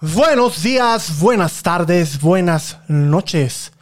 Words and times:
Buenos 0.00 0.62
días, 0.62 1.18
buenas 1.18 1.60
tardes, 1.60 2.20
buenas 2.20 2.78
noches. 2.86 3.72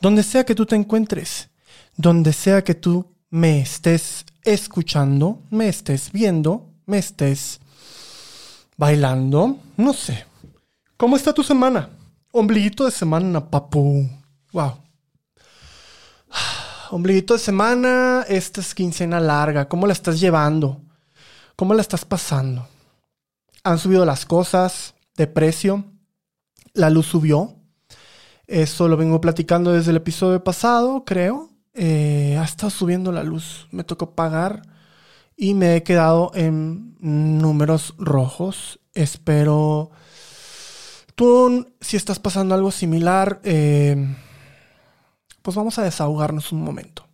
Donde 0.00 0.22
sea 0.22 0.42
que 0.42 0.54
tú 0.54 0.64
te 0.64 0.74
encuentres, 0.74 1.50
donde 1.98 2.32
sea 2.32 2.64
que 2.64 2.74
tú 2.74 3.14
me 3.28 3.60
estés 3.60 4.24
escuchando, 4.42 5.42
me 5.50 5.68
estés 5.68 6.10
viendo, 6.12 6.70
me 6.86 6.96
estés 6.96 7.60
bailando, 8.78 9.58
no 9.76 9.92
sé. 9.92 10.24
¿Cómo 10.96 11.14
está 11.14 11.34
tu 11.34 11.42
semana? 11.42 11.90
Ombliguito 12.32 12.86
de 12.86 12.90
semana, 12.90 13.44
papu. 13.44 14.08
Wow. 14.52 14.78
Ombliguito 16.90 17.34
de 17.34 17.40
semana, 17.40 18.24
esta 18.26 18.62
es 18.62 18.74
quincena 18.74 19.20
larga. 19.20 19.68
¿Cómo 19.68 19.86
la 19.86 19.92
estás 19.92 20.18
llevando? 20.18 20.80
¿Cómo 21.54 21.74
la 21.74 21.82
estás 21.82 22.06
pasando? 22.06 22.66
Han 23.62 23.78
subido 23.78 24.06
las 24.06 24.24
cosas 24.24 24.94
de 25.16 25.26
precio. 25.26 25.84
La 26.74 26.90
luz 26.90 27.06
subió. 27.06 27.56
Eso 28.46 28.88
lo 28.88 28.96
vengo 28.96 29.20
platicando 29.20 29.72
desde 29.72 29.90
el 29.90 29.96
episodio 29.96 30.44
pasado, 30.44 31.04
creo. 31.04 31.50
Eh, 31.74 32.36
ha 32.38 32.44
estado 32.44 32.70
subiendo 32.70 33.12
la 33.12 33.24
luz. 33.24 33.66
Me 33.70 33.84
tocó 33.84 34.14
pagar 34.14 34.62
y 35.36 35.54
me 35.54 35.76
he 35.76 35.82
quedado 35.82 36.30
en 36.34 36.96
números 37.00 37.94
rojos. 37.98 38.80
Espero. 38.94 39.90
Tú, 41.14 41.74
si 41.80 41.96
estás 41.96 42.18
pasando 42.18 42.54
algo 42.54 42.70
similar, 42.70 43.40
eh, 43.42 44.16
pues 45.42 45.56
vamos 45.56 45.78
a 45.78 45.82
desahogarnos 45.82 46.52
un 46.52 46.62
momento. 46.62 47.06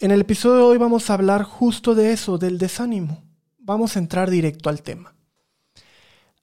En 0.00 0.10
el 0.10 0.20
episodio 0.20 0.56
de 0.56 0.62
hoy 0.62 0.78
vamos 0.78 1.10
a 1.10 1.14
hablar 1.14 1.42
justo 1.42 1.94
de 1.94 2.12
eso, 2.12 2.38
del 2.38 2.58
desánimo. 2.58 3.24
Vamos 3.58 3.96
a 3.96 3.98
entrar 3.98 4.30
directo 4.30 4.68
al 4.70 4.82
tema. 4.82 5.17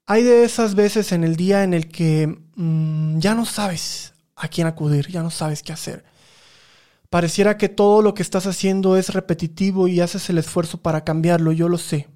Hay 0.06 0.22
de 0.22 0.44
esas 0.44 0.76
veces 0.76 1.10
en 1.10 1.24
el 1.24 1.34
día 1.34 1.64
en 1.64 1.74
el 1.74 1.88
que 1.88 2.38
mm, 2.54 3.18
ya 3.18 3.34
no 3.34 3.44
sabes 3.44 4.14
a 4.36 4.46
quién 4.46 4.68
acudir, 4.68 5.08
ya 5.08 5.22
no 5.22 5.30
sabes 5.30 5.62
qué 5.64 5.72
hacer. 5.72 6.04
Pareciera 7.10 7.58
que 7.58 7.68
todo 7.68 8.02
lo 8.02 8.14
que 8.14 8.22
estás 8.22 8.46
haciendo 8.46 8.96
es 8.96 9.12
repetitivo 9.12 9.88
y 9.88 10.00
haces 10.00 10.30
el 10.30 10.38
esfuerzo 10.38 10.78
para 10.78 11.02
cambiarlo, 11.02 11.50
yo 11.50 11.68
lo 11.68 11.78
sé. 11.78 12.08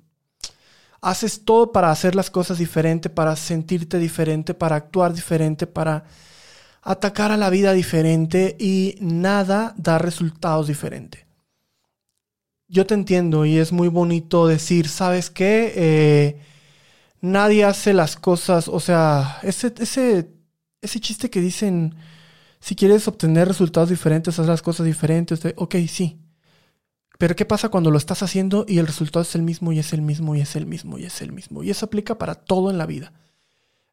Haces 1.00 1.44
todo 1.44 1.72
para 1.72 1.90
hacer 1.90 2.14
las 2.14 2.30
cosas 2.30 2.58
diferente, 2.58 3.10
para 3.10 3.34
sentirte 3.34 3.98
diferente, 3.98 4.54
para 4.54 4.76
actuar 4.76 5.12
diferente, 5.12 5.66
para 5.66 6.04
atacar 6.82 7.32
a 7.32 7.36
la 7.36 7.50
vida 7.50 7.72
diferente 7.72 8.56
y 8.60 8.96
nada 9.00 9.74
da 9.76 9.98
resultados 9.98 10.68
diferentes. 10.68 11.24
Yo 12.68 12.86
te 12.86 12.94
entiendo 12.94 13.46
y 13.46 13.58
es 13.58 13.72
muy 13.72 13.88
bonito 13.88 14.46
decir, 14.46 14.88
¿sabes 14.88 15.30
qué? 15.30 15.72
Eh, 15.74 16.40
nadie 17.20 17.64
hace 17.64 17.92
las 17.92 18.16
cosas, 18.16 18.68
o 18.68 18.80
sea, 18.80 19.38
ese, 19.42 19.74
ese, 19.78 20.30
ese 20.80 21.00
chiste 21.00 21.30
que 21.30 21.40
dicen, 21.40 21.94
si 22.60 22.74
quieres 22.74 23.08
obtener 23.08 23.48
resultados 23.48 23.88
diferentes, 23.88 24.38
haz 24.38 24.46
las 24.46 24.62
cosas 24.62 24.86
diferentes. 24.86 25.40
Ok, 25.56 25.76
sí. 25.88 26.18
Pero 27.18 27.36
¿qué 27.36 27.44
pasa 27.44 27.68
cuando 27.68 27.90
lo 27.90 27.98
estás 27.98 28.22
haciendo 28.22 28.64
y 28.66 28.78
el 28.78 28.86
resultado 28.86 29.22
es 29.22 29.34
el 29.34 29.42
mismo 29.42 29.72
y 29.72 29.78
es 29.78 29.92
el 29.92 30.02
mismo 30.02 30.36
y 30.36 30.40
es 30.40 30.56
el 30.56 30.66
mismo 30.66 30.98
y 30.98 31.04
es 31.04 31.20
el 31.20 31.32
mismo? 31.32 31.62
Y 31.62 31.70
eso 31.70 31.86
aplica 31.86 32.16
para 32.18 32.34
todo 32.34 32.70
en 32.70 32.78
la 32.78 32.86
vida. 32.86 33.12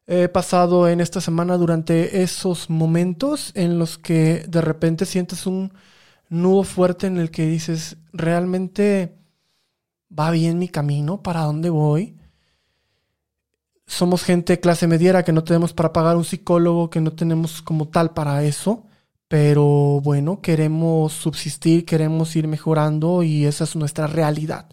He 0.06 0.28
pasado 0.28 0.88
en 0.88 1.00
esta 1.02 1.20
semana 1.20 1.58
durante 1.58 2.22
esos 2.22 2.70
momentos 2.70 3.52
en 3.54 3.78
los 3.78 3.98
que 3.98 4.46
de 4.48 4.62
repente 4.62 5.04
sientes 5.04 5.46
un 5.46 5.72
nudo 6.30 6.62
fuerte 6.62 7.06
en 7.06 7.18
el 7.18 7.30
que 7.30 7.46
dices, 7.46 7.98
¿realmente 8.14 9.14
va 10.18 10.30
bien 10.30 10.58
mi 10.58 10.68
camino? 10.68 11.22
¿Para 11.22 11.42
dónde 11.42 11.68
voy? 11.68 12.16
Somos 13.88 14.22
gente 14.22 14.60
clase 14.60 14.86
mediera 14.86 15.24
que 15.24 15.32
no 15.32 15.42
tenemos 15.42 15.72
para 15.72 15.92
pagar 15.92 16.16
un 16.16 16.24
psicólogo, 16.24 16.90
que 16.90 17.00
no 17.00 17.12
tenemos 17.12 17.62
como 17.62 17.88
tal 17.88 18.12
para 18.12 18.44
eso, 18.44 18.84
pero 19.28 20.00
bueno, 20.02 20.42
queremos 20.42 21.14
subsistir, 21.14 21.86
queremos 21.86 22.36
ir 22.36 22.46
mejorando 22.48 23.22
y 23.22 23.46
esa 23.46 23.64
es 23.64 23.74
nuestra 23.76 24.06
realidad. 24.06 24.68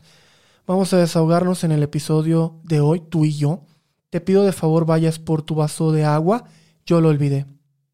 Vamos 0.68 0.94
a 0.94 0.98
desahogarnos 0.98 1.64
en 1.64 1.72
el 1.72 1.82
episodio 1.82 2.60
de 2.64 2.82
hoy, 2.82 3.00
tú 3.00 3.24
y 3.24 3.38
yo. 3.38 3.62
Te 4.10 4.20
pido 4.20 4.44
de 4.44 4.52
favor 4.52 4.86
vayas 4.86 5.18
por 5.18 5.44
tu 5.44 5.56
vaso 5.56 5.92
de 5.94 6.04
agua. 6.04 6.44
Yo 6.86 7.00
lo 7.00 7.10
olvidé. 7.10 7.46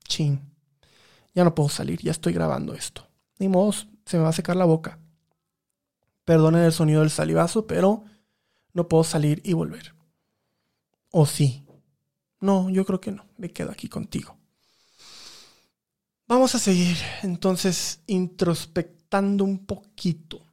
Chin. 0.03 0.41
Ya 1.35 1.43
no 1.43 1.53
puedo 1.53 1.69
salir, 1.69 2.01
ya 2.01 2.11
estoy 2.11 2.33
grabando 2.33 2.73
esto. 2.73 3.07
Ni 3.37 3.47
modo, 3.47 3.73
se 3.73 4.17
me 4.17 4.23
va 4.23 4.29
a 4.29 4.33
secar 4.33 4.55
la 4.55 4.65
boca. 4.65 4.97
Perdonen 6.25 6.63
el 6.63 6.71
sonido 6.71 7.01
del 7.01 7.11
salivazo, 7.11 7.67
pero 7.67 8.05
no 8.73 8.87
puedo 8.87 9.03
salir 9.03 9.41
y 9.45 9.53
volver. 9.53 10.00
¿O 11.11 11.25
sí? 11.25 11.65
No, 12.39 12.69
yo 12.69 12.85
creo 12.85 12.99
que 12.99 13.11
no. 13.11 13.25
Me 13.37 13.51
quedo 13.51 13.71
aquí 13.71 13.87
contigo. 13.87 14.37
Vamos 16.27 16.55
a 16.55 16.59
seguir 16.59 16.97
entonces 17.23 18.01
introspectando 18.07 19.43
un 19.43 19.65
poquito. 19.65 20.45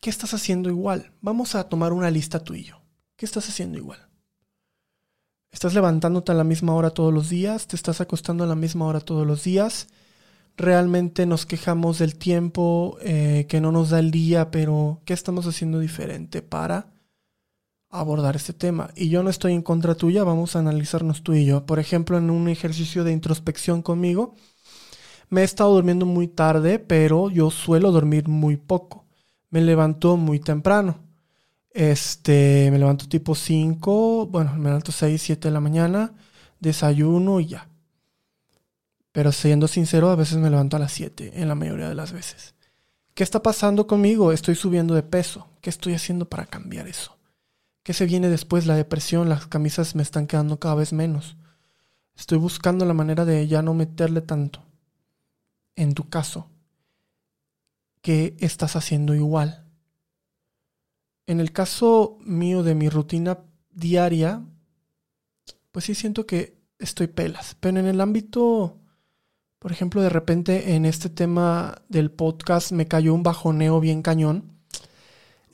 ¿Qué 0.00 0.08
estás 0.08 0.32
haciendo 0.34 0.68
igual? 0.68 1.12
Vamos 1.20 1.54
a 1.54 1.68
tomar 1.68 1.92
una 1.92 2.10
lista 2.10 2.38
tú 2.38 2.54
y 2.54 2.62
yo. 2.62 2.80
¿Qué 3.16 3.26
estás 3.26 3.48
haciendo 3.48 3.76
igual? 3.76 4.08
¿Estás 5.50 5.74
levantándote 5.74 6.32
a 6.32 6.36
la 6.36 6.44
misma 6.44 6.74
hora 6.74 6.90
todos 6.90 7.12
los 7.12 7.28
días? 7.28 7.66
¿Te 7.66 7.76
estás 7.76 8.00
acostando 8.00 8.44
a 8.44 8.46
la 8.46 8.54
misma 8.54 8.86
hora 8.86 9.00
todos 9.00 9.26
los 9.26 9.44
días? 9.44 9.88
¿Realmente 10.56 11.26
nos 11.26 11.46
quejamos 11.46 11.98
del 11.98 12.16
tiempo 12.16 12.98
eh, 13.02 13.46
que 13.48 13.60
no 13.60 13.72
nos 13.72 13.90
da 13.90 13.98
el 13.98 14.12
día, 14.12 14.50
pero 14.52 15.02
qué 15.04 15.12
estamos 15.12 15.46
haciendo 15.46 15.80
diferente 15.80 16.42
para 16.42 16.93
abordar 18.00 18.36
este 18.36 18.52
tema. 18.52 18.90
Y 18.96 19.08
yo 19.08 19.22
no 19.22 19.30
estoy 19.30 19.52
en 19.52 19.62
contra 19.62 19.94
tuya, 19.94 20.24
vamos 20.24 20.56
a 20.56 20.58
analizarnos 20.58 21.22
tú 21.22 21.32
y 21.34 21.44
yo. 21.44 21.64
Por 21.66 21.78
ejemplo, 21.78 22.18
en 22.18 22.30
un 22.30 22.48
ejercicio 22.48 23.04
de 23.04 23.12
introspección 23.12 23.82
conmigo, 23.82 24.34
me 25.30 25.42
he 25.42 25.44
estado 25.44 25.72
durmiendo 25.72 26.06
muy 26.06 26.28
tarde, 26.28 26.78
pero 26.78 27.30
yo 27.30 27.50
suelo 27.50 27.92
dormir 27.92 28.28
muy 28.28 28.56
poco. 28.56 29.04
Me 29.50 29.60
levanto 29.60 30.16
muy 30.16 30.40
temprano. 30.40 30.98
Este, 31.70 32.68
me 32.70 32.78
levanto 32.78 33.08
tipo 33.08 33.34
5, 33.34 34.26
bueno, 34.26 34.54
me 34.54 34.66
levanto 34.66 34.92
6, 34.92 35.20
7 35.20 35.48
de 35.48 35.52
la 35.52 35.60
mañana, 35.60 36.12
desayuno 36.60 37.40
y 37.40 37.46
ya. 37.46 37.68
Pero 39.10 39.32
siendo 39.32 39.66
sincero, 39.66 40.10
a 40.10 40.16
veces 40.16 40.38
me 40.38 40.50
levanto 40.50 40.76
a 40.76 40.80
las 40.80 40.92
7, 40.92 41.32
en 41.34 41.48
la 41.48 41.54
mayoría 41.54 41.88
de 41.88 41.94
las 41.94 42.12
veces. 42.12 42.54
¿Qué 43.14 43.22
está 43.22 43.42
pasando 43.42 43.86
conmigo? 43.86 44.32
Estoy 44.32 44.56
subiendo 44.56 44.94
de 44.94 45.04
peso. 45.04 45.48
¿Qué 45.60 45.70
estoy 45.70 45.94
haciendo 45.94 46.28
para 46.28 46.46
cambiar 46.46 46.88
eso? 46.88 47.13
¿Qué 47.84 47.92
se 47.92 48.06
viene 48.06 48.30
después? 48.30 48.66
La 48.66 48.76
depresión, 48.76 49.28
las 49.28 49.46
camisas 49.46 49.94
me 49.94 50.02
están 50.02 50.26
quedando 50.26 50.58
cada 50.58 50.74
vez 50.74 50.94
menos. 50.94 51.36
Estoy 52.16 52.38
buscando 52.38 52.86
la 52.86 52.94
manera 52.94 53.26
de 53.26 53.46
ya 53.46 53.60
no 53.60 53.74
meterle 53.74 54.22
tanto. 54.22 54.64
En 55.76 55.92
tu 55.92 56.08
caso, 56.08 56.48
¿qué 58.00 58.36
estás 58.40 58.76
haciendo 58.76 59.14
igual? 59.14 59.66
En 61.26 61.40
el 61.40 61.52
caso 61.52 62.16
mío 62.24 62.62
de 62.62 62.74
mi 62.74 62.88
rutina 62.88 63.40
diaria, 63.70 64.42
pues 65.70 65.84
sí 65.84 65.94
siento 65.94 66.26
que 66.26 66.56
estoy 66.78 67.08
pelas. 67.08 67.54
Pero 67.60 67.80
en 67.80 67.86
el 67.86 68.00
ámbito, 68.00 68.78
por 69.58 69.72
ejemplo, 69.72 70.00
de 70.00 70.08
repente 70.08 70.74
en 70.74 70.86
este 70.86 71.10
tema 71.10 71.82
del 71.90 72.10
podcast 72.10 72.72
me 72.72 72.88
cayó 72.88 73.12
un 73.12 73.22
bajoneo 73.22 73.78
bien 73.78 74.00
cañón 74.00 74.53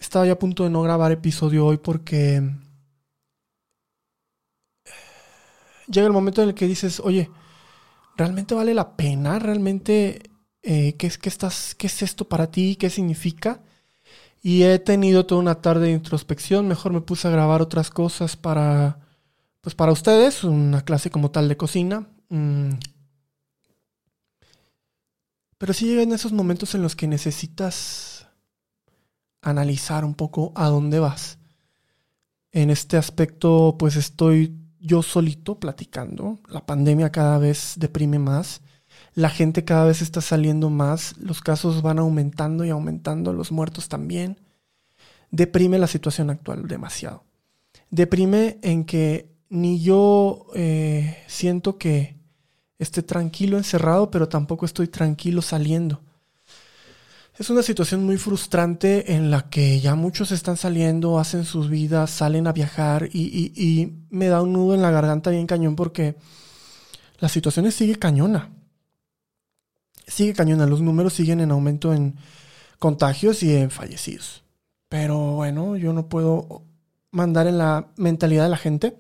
estaba 0.00 0.26
ya 0.26 0.32
a 0.32 0.38
punto 0.38 0.64
de 0.64 0.70
no 0.70 0.82
grabar 0.82 1.12
episodio 1.12 1.66
hoy 1.66 1.76
porque 1.76 2.42
llega 5.86 6.06
el 6.06 6.12
momento 6.12 6.42
en 6.42 6.48
el 6.48 6.54
que 6.54 6.66
dices, 6.66 7.00
oye, 7.00 7.30
¿realmente 8.16 8.54
vale 8.54 8.74
la 8.74 8.96
pena? 8.96 9.38
¿Realmente 9.38 10.30
eh, 10.62 10.94
¿qué, 10.96 11.06
es, 11.06 11.18
qué, 11.18 11.28
estás, 11.28 11.74
qué 11.74 11.86
es 11.86 12.02
esto 12.02 12.28
para 12.28 12.50
ti? 12.50 12.76
¿Qué 12.76 12.90
significa? 12.90 13.62
Y 14.42 14.62
he 14.62 14.78
tenido 14.78 15.26
toda 15.26 15.40
una 15.40 15.56
tarde 15.56 15.86
de 15.86 15.92
introspección. 15.92 16.66
Mejor 16.66 16.92
me 16.92 17.02
puse 17.02 17.28
a 17.28 17.30
grabar 17.30 17.60
otras 17.60 17.90
cosas 17.90 18.36
para, 18.36 19.00
pues 19.60 19.74
para 19.74 19.92
ustedes, 19.92 20.44
una 20.44 20.82
clase 20.82 21.10
como 21.10 21.30
tal 21.30 21.48
de 21.48 21.56
cocina. 21.58 22.08
Mm. 22.30 22.70
Pero 25.58 25.74
sí 25.74 25.86
llegan 25.86 26.12
esos 26.12 26.32
momentos 26.32 26.74
en 26.74 26.80
los 26.80 26.96
que 26.96 27.06
necesitas 27.06 28.09
analizar 29.42 30.04
un 30.04 30.14
poco 30.14 30.52
a 30.54 30.68
dónde 30.68 30.98
vas. 30.98 31.38
En 32.52 32.70
este 32.70 32.96
aspecto, 32.96 33.76
pues 33.78 33.96
estoy 33.96 34.56
yo 34.80 35.02
solito 35.02 35.58
platicando. 35.58 36.38
La 36.48 36.64
pandemia 36.66 37.12
cada 37.12 37.38
vez 37.38 37.74
deprime 37.76 38.18
más. 38.18 38.62
La 39.14 39.30
gente 39.30 39.64
cada 39.64 39.84
vez 39.84 40.02
está 40.02 40.20
saliendo 40.20 40.70
más. 40.70 41.16
Los 41.18 41.40
casos 41.40 41.82
van 41.82 41.98
aumentando 41.98 42.64
y 42.64 42.70
aumentando. 42.70 43.32
Los 43.32 43.52
muertos 43.52 43.88
también. 43.88 44.40
Deprime 45.30 45.78
la 45.78 45.86
situación 45.86 46.30
actual 46.30 46.66
demasiado. 46.66 47.24
Deprime 47.90 48.58
en 48.62 48.84
que 48.84 49.30
ni 49.48 49.80
yo 49.80 50.46
eh, 50.54 51.18
siento 51.26 51.76
que 51.76 52.16
esté 52.78 53.02
tranquilo 53.02 53.58
encerrado, 53.58 54.10
pero 54.10 54.28
tampoco 54.28 54.64
estoy 54.64 54.88
tranquilo 54.88 55.42
saliendo. 55.42 56.02
Es 57.40 57.48
una 57.48 57.62
situación 57.62 58.04
muy 58.04 58.18
frustrante 58.18 59.14
en 59.14 59.30
la 59.30 59.48
que 59.48 59.80
ya 59.80 59.94
muchos 59.94 60.30
están 60.30 60.58
saliendo, 60.58 61.18
hacen 61.18 61.46
sus 61.46 61.70
vidas, 61.70 62.10
salen 62.10 62.46
a 62.46 62.52
viajar 62.52 63.08
y, 63.10 63.94
me 64.10 64.26
da 64.26 64.42
un 64.42 64.52
nudo 64.52 64.74
en 64.74 64.82
la 64.82 64.90
garganta 64.90 65.30
bien 65.30 65.46
cañón 65.46 65.74
porque 65.74 66.16
la 67.18 67.30
situación 67.30 67.72
sigue 67.72 67.96
cañona. 67.96 68.50
Sigue 70.06 70.34
cañona, 70.34 70.66
los 70.66 70.82
números 70.82 71.14
siguen 71.14 71.40
en 71.40 71.50
aumento 71.50 71.94
en 71.94 72.16
contagios 72.78 73.42
y 73.42 73.56
en 73.56 73.70
fallecidos. 73.70 74.44
Pero 74.90 75.32
bueno, 75.32 75.76
yo 75.76 75.94
no 75.94 76.10
puedo 76.10 76.64
mandar 77.10 77.46
en 77.46 77.56
la 77.56 77.88
mentalidad 77.96 78.42
de 78.42 78.50
la 78.50 78.58
gente. 78.58 78.98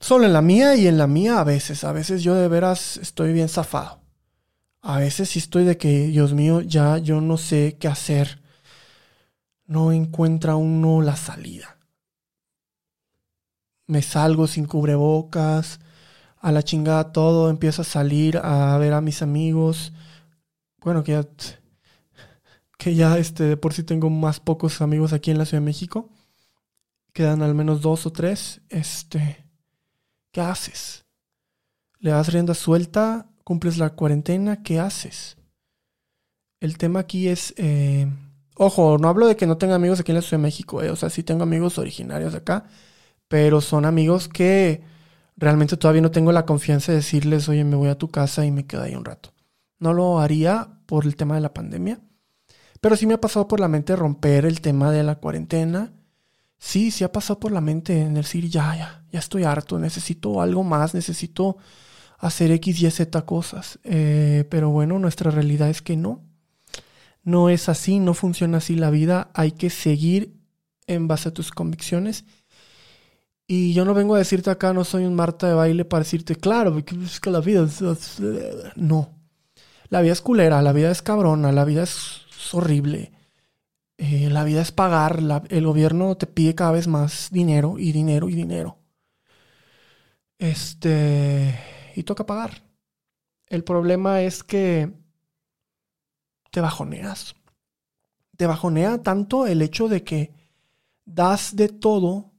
Solo 0.00 0.26
en 0.26 0.34
la 0.34 0.42
mía 0.42 0.76
y 0.76 0.86
en 0.86 0.98
la 0.98 1.06
mía 1.06 1.40
a 1.40 1.44
veces. 1.44 1.82
A 1.82 1.92
veces 1.92 2.22
yo 2.22 2.34
de 2.34 2.48
veras 2.48 2.98
estoy 2.98 3.32
bien 3.32 3.48
zafado 3.48 3.99
a 4.82 4.98
veces 4.98 5.30
sí 5.30 5.38
estoy 5.38 5.64
de 5.64 5.76
que, 5.76 6.06
Dios 6.06 6.32
mío, 6.32 6.60
ya 6.62 6.98
yo 6.98 7.20
no 7.20 7.36
sé 7.36 7.76
qué 7.78 7.88
hacer. 7.88 8.40
No 9.66 9.92
encuentra 9.92 10.56
uno 10.56 11.02
la 11.02 11.16
salida. 11.16 11.78
Me 13.86 14.02
salgo 14.02 14.46
sin 14.46 14.66
cubrebocas, 14.66 15.80
a 16.40 16.52
la 16.52 16.62
chingada 16.62 17.12
todo, 17.12 17.50
empiezo 17.50 17.82
a 17.82 17.84
salir 17.84 18.38
a 18.38 18.76
ver 18.78 18.94
a 18.94 19.00
mis 19.00 19.20
amigos. 19.20 19.92
Bueno, 20.78 21.04
que 21.04 21.12
ya, 21.12 21.28
que 22.78 22.94
ya 22.94 23.18
este, 23.18 23.44
de 23.44 23.56
por 23.56 23.74
sí 23.74 23.82
tengo 23.82 24.08
más 24.08 24.40
pocos 24.40 24.80
amigos 24.80 25.12
aquí 25.12 25.30
en 25.30 25.38
la 25.38 25.44
Ciudad 25.44 25.60
de 25.60 25.66
México. 25.66 26.08
Quedan 27.12 27.42
al 27.42 27.54
menos 27.54 27.82
dos 27.82 28.06
o 28.06 28.12
tres. 28.12 28.62
Este, 28.70 29.44
¿qué 30.32 30.40
haces? 30.40 31.04
¿Le 31.98 32.12
das 32.12 32.32
rienda 32.32 32.54
suelta 32.54 33.26
cumples 33.50 33.78
la 33.78 33.90
cuarentena, 33.90 34.62
¿qué 34.62 34.78
haces? 34.78 35.36
El 36.60 36.78
tema 36.78 37.00
aquí 37.00 37.26
es, 37.26 37.52
eh, 37.56 38.06
ojo, 38.54 38.96
no 38.96 39.08
hablo 39.08 39.26
de 39.26 39.34
que 39.34 39.48
no 39.48 39.56
tenga 39.58 39.74
amigos 39.74 39.98
aquí 39.98 40.12
en 40.12 40.18
la 40.18 40.22
Ciudad 40.22 40.38
de 40.38 40.42
México, 40.42 40.80
eh, 40.84 40.90
o 40.90 40.94
sea, 40.94 41.10
sí 41.10 41.24
tengo 41.24 41.42
amigos 41.42 41.76
originarios 41.76 42.30
de 42.30 42.38
acá, 42.38 42.66
pero 43.26 43.60
son 43.60 43.86
amigos 43.86 44.28
que 44.28 44.84
realmente 45.36 45.76
todavía 45.76 46.00
no 46.00 46.12
tengo 46.12 46.30
la 46.30 46.46
confianza 46.46 46.92
de 46.92 46.98
decirles, 46.98 47.48
oye, 47.48 47.64
me 47.64 47.74
voy 47.74 47.88
a 47.88 47.98
tu 47.98 48.08
casa 48.08 48.46
y 48.46 48.52
me 48.52 48.68
quedo 48.68 48.84
ahí 48.84 48.94
un 48.94 49.04
rato. 49.04 49.32
No 49.80 49.94
lo 49.94 50.20
haría 50.20 50.68
por 50.86 51.04
el 51.04 51.16
tema 51.16 51.34
de 51.34 51.40
la 51.40 51.52
pandemia, 51.52 51.98
pero 52.80 52.94
sí 52.94 53.04
me 53.04 53.14
ha 53.14 53.20
pasado 53.20 53.48
por 53.48 53.58
la 53.58 53.66
mente 53.66 53.96
romper 53.96 54.44
el 54.44 54.60
tema 54.60 54.92
de 54.92 55.02
la 55.02 55.16
cuarentena. 55.16 55.92
Sí, 56.56 56.92
sí 56.92 57.02
ha 57.02 57.10
pasado 57.10 57.40
por 57.40 57.50
la 57.50 57.60
mente 57.60 58.00
en 58.00 58.14
decir, 58.14 58.48
ya, 58.48 58.76
ya, 58.76 59.04
ya 59.10 59.18
estoy 59.18 59.42
harto, 59.42 59.76
necesito 59.80 60.40
algo 60.40 60.62
más, 60.62 60.94
necesito 60.94 61.56
hacer 62.20 62.50
X, 62.52 62.82
Y, 62.82 62.90
Z 62.90 63.22
cosas. 63.22 63.78
Eh, 63.82 64.44
pero 64.50 64.70
bueno, 64.70 64.98
nuestra 64.98 65.30
realidad 65.30 65.70
es 65.70 65.82
que 65.82 65.96
no. 65.96 66.22
No 67.22 67.48
es 67.48 67.68
así, 67.68 67.98
no 67.98 68.14
funciona 68.14 68.58
así 68.58 68.76
la 68.76 68.90
vida. 68.90 69.30
Hay 69.34 69.52
que 69.52 69.70
seguir 69.70 70.34
en 70.86 71.08
base 71.08 71.30
a 71.30 71.34
tus 71.34 71.50
convicciones. 71.50 72.24
Y 73.46 73.72
yo 73.72 73.84
no 73.84 73.94
vengo 73.94 74.14
a 74.14 74.18
decirte 74.18 74.50
acá, 74.50 74.72
no 74.72 74.84
soy 74.84 75.04
un 75.04 75.14
Marta 75.14 75.48
de 75.48 75.54
baile 75.54 75.84
para 75.84 76.04
decirte, 76.04 76.36
claro, 76.36 76.78
es 76.78 77.20
que 77.20 77.30
la 77.30 77.40
vida 77.40 77.64
es... 77.64 78.20
No. 78.76 79.18
La 79.88 80.00
vida 80.02 80.12
es 80.12 80.20
culera, 80.20 80.62
la 80.62 80.72
vida 80.72 80.90
es 80.90 81.02
cabrona, 81.02 81.50
la 81.50 81.64
vida 81.64 81.82
es, 81.82 82.20
horrible. 82.52 83.12
Eh, 83.98 84.28
la 84.30 84.44
vida 84.44 84.62
es 84.62 84.72
pagar, 84.72 85.20
el 85.48 85.66
gobierno 85.66 86.16
te 86.16 86.26
pide 86.26 86.54
cada 86.54 86.72
vez 86.72 86.86
más 86.86 87.28
dinero 87.30 87.76
y 87.78 87.92
dinero 87.92 88.28
y 88.28 88.34
dinero. 88.34 88.78
Este 90.38 91.79
y 92.00 92.02
toca 92.02 92.26
pagar. 92.26 92.62
El 93.46 93.62
problema 93.62 94.22
es 94.22 94.42
que 94.42 94.90
te 96.50 96.60
bajoneas. 96.60 97.34
Te 98.36 98.46
bajonea 98.46 99.02
tanto 99.02 99.46
el 99.46 99.60
hecho 99.60 99.86
de 99.88 100.02
que 100.02 100.32
das 101.04 101.56
de 101.56 101.68
todo 101.68 102.32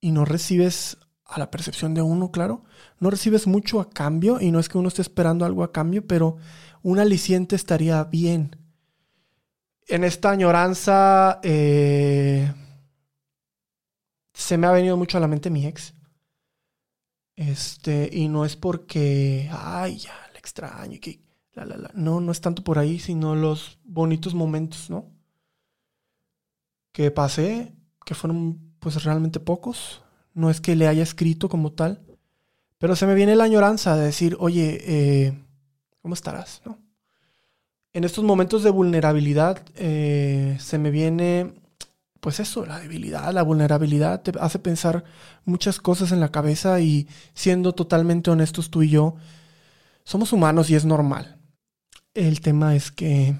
y 0.00 0.12
no 0.12 0.24
recibes 0.26 0.98
a 1.24 1.38
la 1.38 1.50
percepción 1.50 1.94
de 1.94 2.02
uno, 2.02 2.30
claro. 2.30 2.64
No 3.00 3.10
recibes 3.10 3.46
mucho 3.46 3.80
a 3.80 3.88
cambio 3.88 4.38
y 4.40 4.50
no 4.50 4.60
es 4.60 4.68
que 4.68 4.78
uno 4.78 4.88
esté 4.88 5.00
esperando 5.00 5.46
algo 5.46 5.64
a 5.64 5.72
cambio, 5.72 6.06
pero 6.06 6.36
un 6.82 6.98
aliciente 6.98 7.56
estaría 7.56 8.04
bien. 8.04 8.56
En 9.88 10.04
esta 10.04 10.30
añoranza 10.30 11.40
eh, 11.42 12.52
se 14.34 14.58
me 14.58 14.66
ha 14.66 14.72
venido 14.72 14.98
mucho 14.98 15.16
a 15.16 15.20
la 15.20 15.28
mente 15.28 15.48
mi 15.48 15.64
ex. 15.66 15.95
Este, 17.36 18.08
y 18.10 18.28
no 18.28 18.44
es 18.44 18.56
porque, 18.56 19.48
ay, 19.52 19.98
ya, 19.98 20.14
le 20.32 20.38
extraño, 20.38 20.98
que, 21.00 21.20
la, 21.52 21.66
la, 21.66 21.76
la. 21.76 21.90
No, 21.94 22.20
no 22.20 22.32
es 22.32 22.40
tanto 22.40 22.64
por 22.64 22.78
ahí, 22.78 22.98
sino 22.98 23.36
los 23.36 23.78
bonitos 23.84 24.34
momentos, 24.34 24.90
¿no? 24.90 25.10
Que 26.92 27.10
pasé, 27.10 27.74
que 28.04 28.14
fueron 28.14 28.74
pues 28.78 29.04
realmente 29.04 29.38
pocos. 29.38 30.02
No 30.32 30.50
es 30.50 30.60
que 30.60 30.76
le 30.76 30.88
haya 30.88 31.02
escrito 31.02 31.48
como 31.48 31.72
tal, 31.72 32.06
pero 32.78 32.96
se 32.96 33.06
me 33.06 33.14
viene 33.14 33.36
la 33.36 33.44
añoranza 33.44 33.96
de 33.96 34.04
decir, 34.04 34.36
oye, 34.38 34.78
eh, 34.86 35.34
¿cómo 36.02 36.14
estarás? 36.14 36.62
¿no? 36.64 36.78
En 37.92 38.04
estos 38.04 38.24
momentos 38.24 38.62
de 38.62 38.70
vulnerabilidad 38.70 39.62
eh, 39.74 40.56
se 40.60 40.78
me 40.78 40.90
viene 40.90 41.54
pues 42.20 42.40
eso, 42.40 42.66
la 42.66 42.78
debilidad, 42.78 43.32
la 43.32 43.42
vulnerabilidad 43.42 44.22
te 44.22 44.32
hace 44.40 44.58
pensar 44.58 45.04
muchas 45.44 45.80
cosas 45.80 46.12
en 46.12 46.20
la 46.20 46.30
cabeza 46.30 46.80
y 46.80 47.08
siendo 47.34 47.72
totalmente 47.72 48.30
honestos 48.30 48.70
tú 48.70 48.82
y 48.82 48.90
yo, 48.90 49.16
somos 50.04 50.32
humanos 50.32 50.70
y 50.70 50.74
es 50.74 50.84
normal. 50.84 51.38
El 52.14 52.40
tema 52.40 52.74
es 52.74 52.90
que 52.90 53.36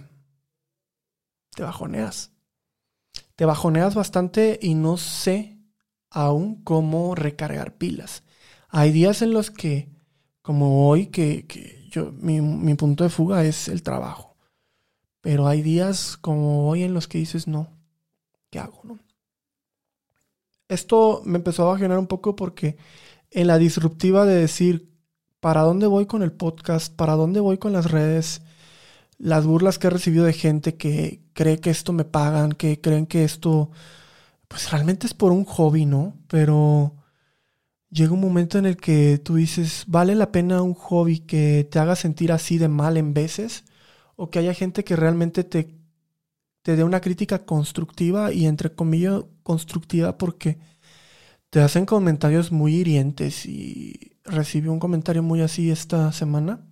te 1.54 1.62
bajoneas. 1.62 2.32
Te 3.34 3.44
bajoneas 3.44 3.94
bastante 3.94 4.58
y 4.60 4.74
no 4.74 4.96
sé 4.96 5.58
aún 6.10 6.62
cómo 6.62 7.14
recargar 7.14 7.76
pilas. 7.76 8.24
Hay 8.68 8.92
días 8.92 9.22
en 9.22 9.32
los 9.32 9.50
que, 9.50 9.90
como 10.42 10.88
hoy, 10.88 11.06
que, 11.06 11.86
yo, 11.90 12.12
mi, 12.12 12.40
mi 12.40 12.74
punto 12.74 13.04
de 13.04 13.10
fuga 13.10 13.44
es 13.44 13.68
el 13.68 13.82
trabajo. 13.82 14.36
Pero 15.20 15.46
hay 15.46 15.62
días 15.62 16.16
como 16.16 16.68
hoy 16.68 16.82
en 16.82 16.94
los 16.94 17.08
que 17.08 17.18
dices, 17.18 17.46
no, 17.46 17.75
¿qué 18.50 18.58
hago? 18.58 18.80
No? 18.84 18.98
Esto 20.68 21.22
me 21.24 21.38
empezó 21.38 21.62
a 21.64 21.72
bajonar 21.72 21.98
un 21.98 22.06
poco 22.06 22.34
porque 22.36 22.76
en 23.30 23.46
la 23.46 23.58
disruptiva 23.58 24.24
de 24.24 24.34
decir, 24.34 24.92
¿para 25.40 25.62
dónde 25.62 25.86
voy 25.86 26.06
con 26.06 26.22
el 26.22 26.32
podcast? 26.32 26.94
¿Para 26.94 27.14
dónde 27.14 27.40
voy 27.40 27.58
con 27.58 27.72
las 27.72 27.90
redes? 27.90 28.42
Las 29.18 29.46
burlas 29.46 29.78
que 29.78 29.86
he 29.86 29.90
recibido 29.90 30.24
de 30.24 30.32
gente 30.32 30.76
que 30.76 31.22
cree 31.32 31.60
que 31.60 31.70
esto 31.70 31.92
me 31.92 32.04
pagan, 32.04 32.52
que 32.52 32.80
creen 32.80 33.06
que 33.06 33.24
esto, 33.24 33.70
pues 34.48 34.70
realmente 34.70 35.06
es 35.06 35.14
por 35.14 35.32
un 35.32 35.44
hobby, 35.44 35.86
¿no? 35.86 36.16
Pero 36.28 36.96
llega 37.90 38.12
un 38.12 38.20
momento 38.20 38.58
en 38.58 38.66
el 38.66 38.76
que 38.76 39.18
tú 39.18 39.36
dices, 39.36 39.84
¿vale 39.86 40.14
la 40.14 40.32
pena 40.32 40.62
un 40.62 40.74
hobby 40.74 41.20
que 41.20 41.68
te 41.70 41.78
haga 41.78 41.96
sentir 41.96 42.32
así 42.32 42.58
de 42.58 42.68
mal 42.68 42.96
en 42.96 43.14
veces? 43.14 43.64
O 44.16 44.30
que 44.30 44.38
haya 44.40 44.54
gente 44.54 44.84
que 44.84 44.96
realmente 44.96 45.44
te 45.44 45.76
te 46.66 46.74
dé 46.74 46.82
una 46.82 47.00
crítica 47.00 47.44
constructiva 47.46 48.32
y 48.32 48.44
entre 48.44 48.74
comillas 48.74 49.22
constructiva 49.44 50.18
porque 50.18 50.58
te 51.48 51.60
hacen 51.60 51.86
comentarios 51.86 52.50
muy 52.50 52.74
hirientes 52.74 53.46
y 53.46 54.16
recibí 54.24 54.66
un 54.66 54.80
comentario 54.80 55.22
muy 55.22 55.42
así 55.42 55.70
esta 55.70 56.10
semana. 56.10 56.66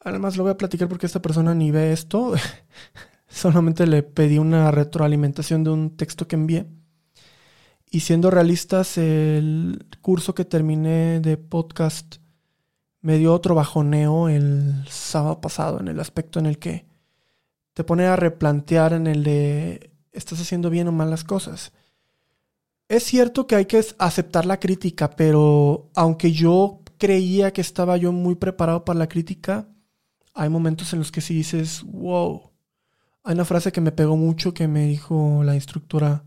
Además 0.00 0.36
lo 0.36 0.42
voy 0.42 0.50
a 0.50 0.56
platicar 0.56 0.88
porque 0.88 1.06
esta 1.06 1.22
persona 1.22 1.54
ni 1.54 1.70
ve 1.70 1.92
esto. 1.92 2.34
Solamente 3.28 3.86
le 3.86 4.02
pedí 4.02 4.38
una 4.38 4.72
retroalimentación 4.72 5.62
de 5.62 5.70
un 5.70 5.96
texto 5.96 6.26
que 6.26 6.34
envié. 6.34 6.66
Y 7.92 8.00
siendo 8.00 8.32
realistas, 8.32 8.98
el 8.98 9.86
curso 10.00 10.34
que 10.34 10.44
terminé 10.44 11.20
de 11.20 11.36
podcast 11.36 12.16
me 13.02 13.18
dio 13.18 13.32
otro 13.32 13.54
bajoneo 13.54 14.28
el 14.28 14.84
sábado 14.88 15.40
pasado 15.40 15.78
en 15.78 15.86
el 15.86 16.00
aspecto 16.00 16.40
en 16.40 16.46
el 16.46 16.58
que 16.58 16.89
te 17.80 17.84
pone 17.84 18.04
a 18.04 18.14
replantear 18.14 18.92
en 18.92 19.06
el 19.06 19.24
de 19.24 19.90
estás 20.12 20.38
haciendo 20.38 20.68
bien 20.68 20.86
o 20.88 20.92
mal 20.92 21.08
las 21.08 21.24
cosas. 21.24 21.72
Es 22.88 23.04
cierto 23.04 23.46
que 23.46 23.56
hay 23.56 23.64
que 23.64 23.82
aceptar 23.96 24.44
la 24.44 24.60
crítica, 24.60 25.08
pero 25.12 25.88
aunque 25.94 26.30
yo 26.30 26.82
creía 26.98 27.54
que 27.54 27.62
estaba 27.62 27.96
yo 27.96 28.12
muy 28.12 28.34
preparado 28.34 28.84
para 28.84 28.98
la 28.98 29.08
crítica, 29.08 29.66
hay 30.34 30.50
momentos 30.50 30.92
en 30.92 30.98
los 30.98 31.10
que 31.10 31.22
sí 31.22 31.32
dices, 31.32 31.82
wow. 31.84 32.50
Hay 33.24 33.32
una 33.32 33.46
frase 33.46 33.72
que 33.72 33.80
me 33.80 33.92
pegó 33.92 34.14
mucho 34.14 34.52
que 34.52 34.68
me 34.68 34.84
dijo 34.86 35.40
la 35.42 35.54
instructora, 35.54 36.24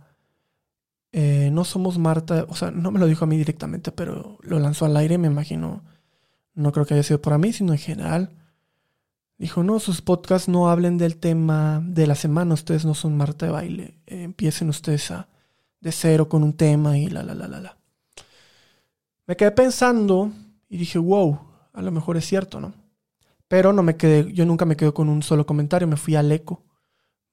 eh, 1.12 1.52
no 1.54 1.66
somos 1.66 2.00
Marta, 2.00 2.48
o 2.50 2.56
sea, 2.56 2.72
no 2.72 2.90
me 2.90 2.98
lo 2.98 3.06
dijo 3.06 3.26
a 3.26 3.28
mí 3.28 3.38
directamente, 3.38 3.92
pero 3.92 4.40
lo 4.42 4.58
lanzó 4.58 4.86
al 4.86 4.98
aire, 4.98 5.20
me 5.20 5.28
imagino. 5.28 5.84
No 6.56 6.72
creo 6.72 6.88
que 6.88 6.96
haya 6.96 7.04
sido 7.04 7.22
para 7.22 7.38
mí, 7.38 7.54
sino 7.54 7.74
en 7.74 7.80
general. 7.80 8.43
Dijo, 9.38 9.64
no, 9.64 9.80
sus 9.80 10.02
podcasts 10.02 10.48
no 10.48 10.70
hablen 10.70 10.98
del 10.98 11.18
tema 11.18 11.82
de 11.84 12.08
la 12.08 12.16
semana, 12.16 12.54
ustedes 12.54 12.86
no 12.86 12.94
son 12.94 13.18
Marta 13.18 13.46
de 13.46 13.52
baile, 13.52 14.00
eh, 14.06 14.24
empiecen 14.24 14.70
ustedes 14.70 15.12
a, 15.12 15.28
de 15.82 15.92
cero 15.92 16.30
con 16.30 16.44
un 16.44 16.54
tema 16.54 16.98
y 16.98 17.08
la, 17.08 17.24
la, 17.24 17.36
la, 17.36 17.48
la, 17.48 17.60
la. 17.60 17.78
Me 19.28 19.36
quedé 19.36 19.52
pensando 19.52 20.32
y 20.70 20.78
dije, 20.78 20.98
wow, 20.98 21.40
a 21.74 21.82
lo 21.82 21.92
mejor 21.92 22.18
es 22.18 22.26
cierto, 22.26 22.60
¿no? 22.60 22.74
Pero 23.48 23.74
no 23.74 23.84
me 23.84 23.98
quedé, 23.98 24.32
yo 24.34 24.46
nunca 24.46 24.66
me 24.66 24.76
quedo 24.76 24.94
con 24.94 25.10
un 25.10 25.24
solo 25.24 25.46
comentario, 25.46 25.88
me 25.88 25.98
fui 25.98 26.16
al 26.16 26.32
eco. 26.32 26.64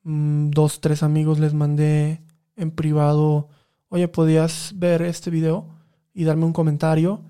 Mm, 0.03 0.51
dos, 0.51 0.81
tres 0.81 1.03
amigos 1.03 1.39
les 1.39 1.55
mandé 1.55 2.23
en 2.57 2.71
privado, 2.71 3.49
oye, 3.89 4.09
¿podías 4.09 4.73
ver 4.77 5.03
este 5.03 5.31
video 5.31 5.69
y 6.13 6.25
darme 6.25 6.45
un 6.45 6.53
comentario? 6.53 7.23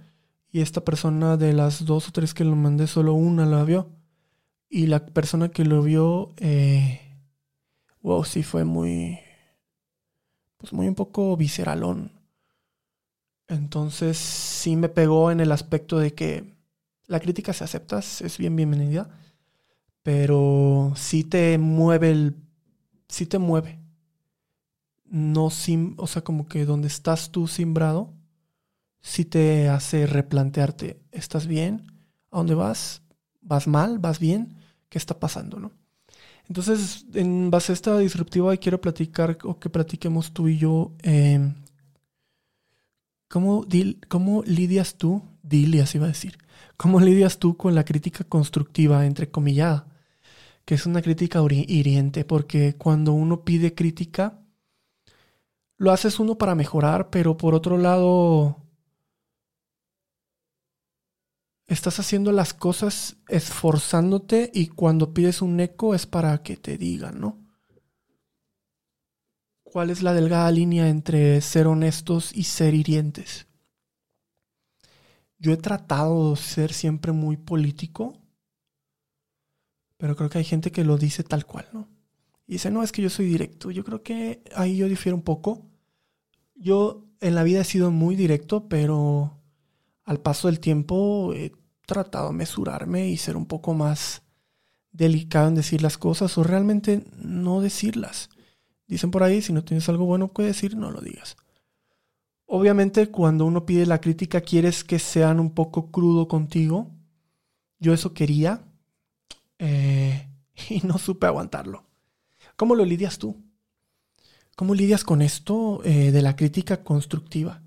Y 0.50 0.60
esta 0.60 0.84
persona 0.84 1.36
de 1.36 1.52
las 1.52 1.84
dos 1.84 2.08
o 2.08 2.12
tres 2.12 2.34
que 2.34 2.44
lo 2.44 2.56
mandé, 2.56 2.86
solo 2.86 3.14
una 3.14 3.46
la 3.46 3.62
vio. 3.64 3.88
Y 4.72 4.86
la 4.86 5.04
persona 5.04 5.48
que 5.48 5.64
lo 5.64 5.82
vio, 5.82 6.32
eh, 6.36 7.00
wow, 8.02 8.24
sí 8.24 8.44
fue 8.44 8.64
muy, 8.64 9.18
pues 10.58 10.72
muy 10.72 10.86
un 10.86 10.94
poco 10.94 11.36
visceralón. 11.36 12.12
Entonces 13.48 14.16
sí 14.16 14.76
me 14.76 14.88
pegó 14.88 15.32
en 15.32 15.40
el 15.40 15.50
aspecto 15.50 15.98
de 15.98 16.14
que 16.14 16.54
la 17.08 17.18
crítica 17.18 17.52
se 17.52 17.64
acepta, 17.64 17.98
es 17.98 18.38
bien 18.38 18.54
bienvenida, 18.54 19.10
pero 20.04 20.92
sí 20.94 21.24
te 21.24 21.58
mueve 21.58 22.12
el, 22.12 22.36
sí 23.08 23.26
te 23.26 23.40
mueve. 23.40 23.80
No 25.04 25.50
sin, 25.50 25.94
o 25.98 26.06
sea, 26.06 26.22
como 26.22 26.46
que 26.46 26.64
donde 26.64 26.86
estás 26.86 27.32
tú 27.32 27.48
simbrado, 27.48 28.14
sí 29.00 29.24
te 29.24 29.68
hace 29.68 30.06
replantearte, 30.06 31.02
¿estás 31.10 31.48
bien? 31.48 31.86
¿A 32.30 32.38
dónde 32.38 32.54
vas? 32.54 33.02
¿Vas 33.40 33.66
mal? 33.66 33.98
¿Vas 33.98 34.20
bien? 34.20 34.59
¿Qué 34.90 34.98
está 34.98 35.18
pasando, 35.18 35.58
no? 35.58 35.72
Entonces, 36.48 37.06
en 37.14 37.50
base 37.50 37.72
a 37.72 37.74
esta 37.74 37.96
disruptiva, 37.98 38.56
quiero 38.56 38.80
platicar 38.80 39.38
o 39.44 39.58
que 39.60 39.70
platiquemos 39.70 40.32
tú 40.32 40.48
y 40.48 40.58
yo. 40.58 40.92
Em, 41.02 41.54
¿cómo, 43.28 43.64
¿Cómo 44.08 44.42
lidias 44.44 44.96
tú? 44.96 45.22
Dilias 45.42 45.94
iba 45.94 46.06
a 46.06 46.08
decir. 46.08 46.38
¿Cómo 46.76 46.98
lidias 47.00 47.38
tú 47.38 47.56
con 47.56 47.74
la 47.76 47.84
crítica 47.84 48.24
constructiva, 48.24 49.06
entre 49.06 49.30
comillas? 49.30 49.84
Que 50.64 50.74
es 50.74 50.86
una 50.86 51.02
crítica 51.02 51.40
hiriente, 51.48 52.24
porque 52.24 52.74
cuando 52.76 53.12
uno 53.12 53.44
pide 53.44 53.74
crítica, 53.74 54.40
lo 55.78 55.92
haces 55.92 56.18
uno 56.18 56.36
para 56.36 56.56
mejorar, 56.56 57.10
pero 57.10 57.36
por 57.36 57.54
otro 57.54 57.78
lado, 57.78 58.56
estás 61.70 62.00
haciendo 62.00 62.32
las 62.32 62.52
cosas 62.52 63.16
esforzándote 63.28 64.50
y 64.52 64.66
cuando 64.66 65.14
pides 65.14 65.40
un 65.40 65.60
eco 65.60 65.94
es 65.94 66.04
para 66.04 66.42
que 66.42 66.56
te 66.56 66.76
digan, 66.76 67.20
¿no? 67.20 67.38
¿Cuál 69.62 69.90
es 69.90 70.02
la 70.02 70.12
delgada 70.12 70.50
línea 70.50 70.88
entre 70.88 71.40
ser 71.40 71.68
honestos 71.68 72.32
y 72.34 72.42
ser 72.42 72.74
hirientes? 72.74 73.46
Yo 75.38 75.52
he 75.52 75.56
tratado 75.56 76.32
de 76.32 76.36
ser 76.36 76.72
siempre 76.72 77.12
muy 77.12 77.36
político, 77.36 78.20
pero 79.96 80.16
creo 80.16 80.28
que 80.28 80.38
hay 80.38 80.44
gente 80.44 80.72
que 80.72 80.84
lo 80.84 80.98
dice 80.98 81.22
tal 81.22 81.46
cual, 81.46 81.68
¿no? 81.72 81.88
Y 82.48 82.54
dice, 82.54 82.72
no, 82.72 82.82
es 82.82 82.90
que 82.90 83.00
yo 83.00 83.10
soy 83.10 83.26
directo. 83.26 83.70
Yo 83.70 83.84
creo 83.84 84.02
que 84.02 84.42
ahí 84.56 84.76
yo 84.76 84.88
difiero 84.88 85.14
un 85.14 85.22
poco. 85.22 85.70
Yo 86.56 87.06
en 87.20 87.36
la 87.36 87.44
vida 87.44 87.60
he 87.60 87.64
sido 87.64 87.92
muy 87.92 88.16
directo, 88.16 88.68
pero 88.68 89.40
al 90.02 90.20
paso 90.20 90.48
del 90.48 90.58
tiempo 90.58 91.32
he 91.32 91.52
tratado 91.90 92.28
de 92.28 92.34
mesurarme 92.34 93.08
y 93.08 93.16
ser 93.16 93.36
un 93.36 93.46
poco 93.46 93.74
más 93.74 94.22
delicado 94.92 95.48
en 95.48 95.56
decir 95.56 95.82
las 95.82 95.98
cosas 95.98 96.38
o 96.38 96.44
realmente 96.44 97.04
no 97.16 97.60
decirlas. 97.60 98.30
Dicen 98.86 99.10
por 99.10 99.24
ahí, 99.24 99.42
si 99.42 99.52
no 99.52 99.64
tienes 99.64 99.88
algo 99.88 100.04
bueno 100.04 100.32
que 100.32 100.44
decir, 100.44 100.76
no 100.76 100.92
lo 100.92 101.00
digas. 101.00 101.36
Obviamente 102.46 103.10
cuando 103.10 103.44
uno 103.44 103.66
pide 103.66 103.86
la 103.86 104.00
crítica 104.00 104.40
quieres 104.40 104.84
que 104.84 105.00
sean 105.00 105.40
un 105.40 105.50
poco 105.50 105.90
crudo 105.90 106.28
contigo. 106.28 106.92
Yo 107.80 107.92
eso 107.92 108.14
quería 108.14 108.62
eh, 109.58 110.28
y 110.70 110.86
no 110.86 110.96
supe 110.96 111.26
aguantarlo. 111.26 111.82
¿Cómo 112.54 112.76
lo 112.76 112.84
lidias 112.84 113.18
tú? 113.18 113.36
¿Cómo 114.54 114.76
lidias 114.76 115.02
con 115.02 115.22
esto 115.22 115.82
eh, 115.82 116.12
de 116.12 116.22
la 116.22 116.36
crítica 116.36 116.84
constructiva? 116.84 117.62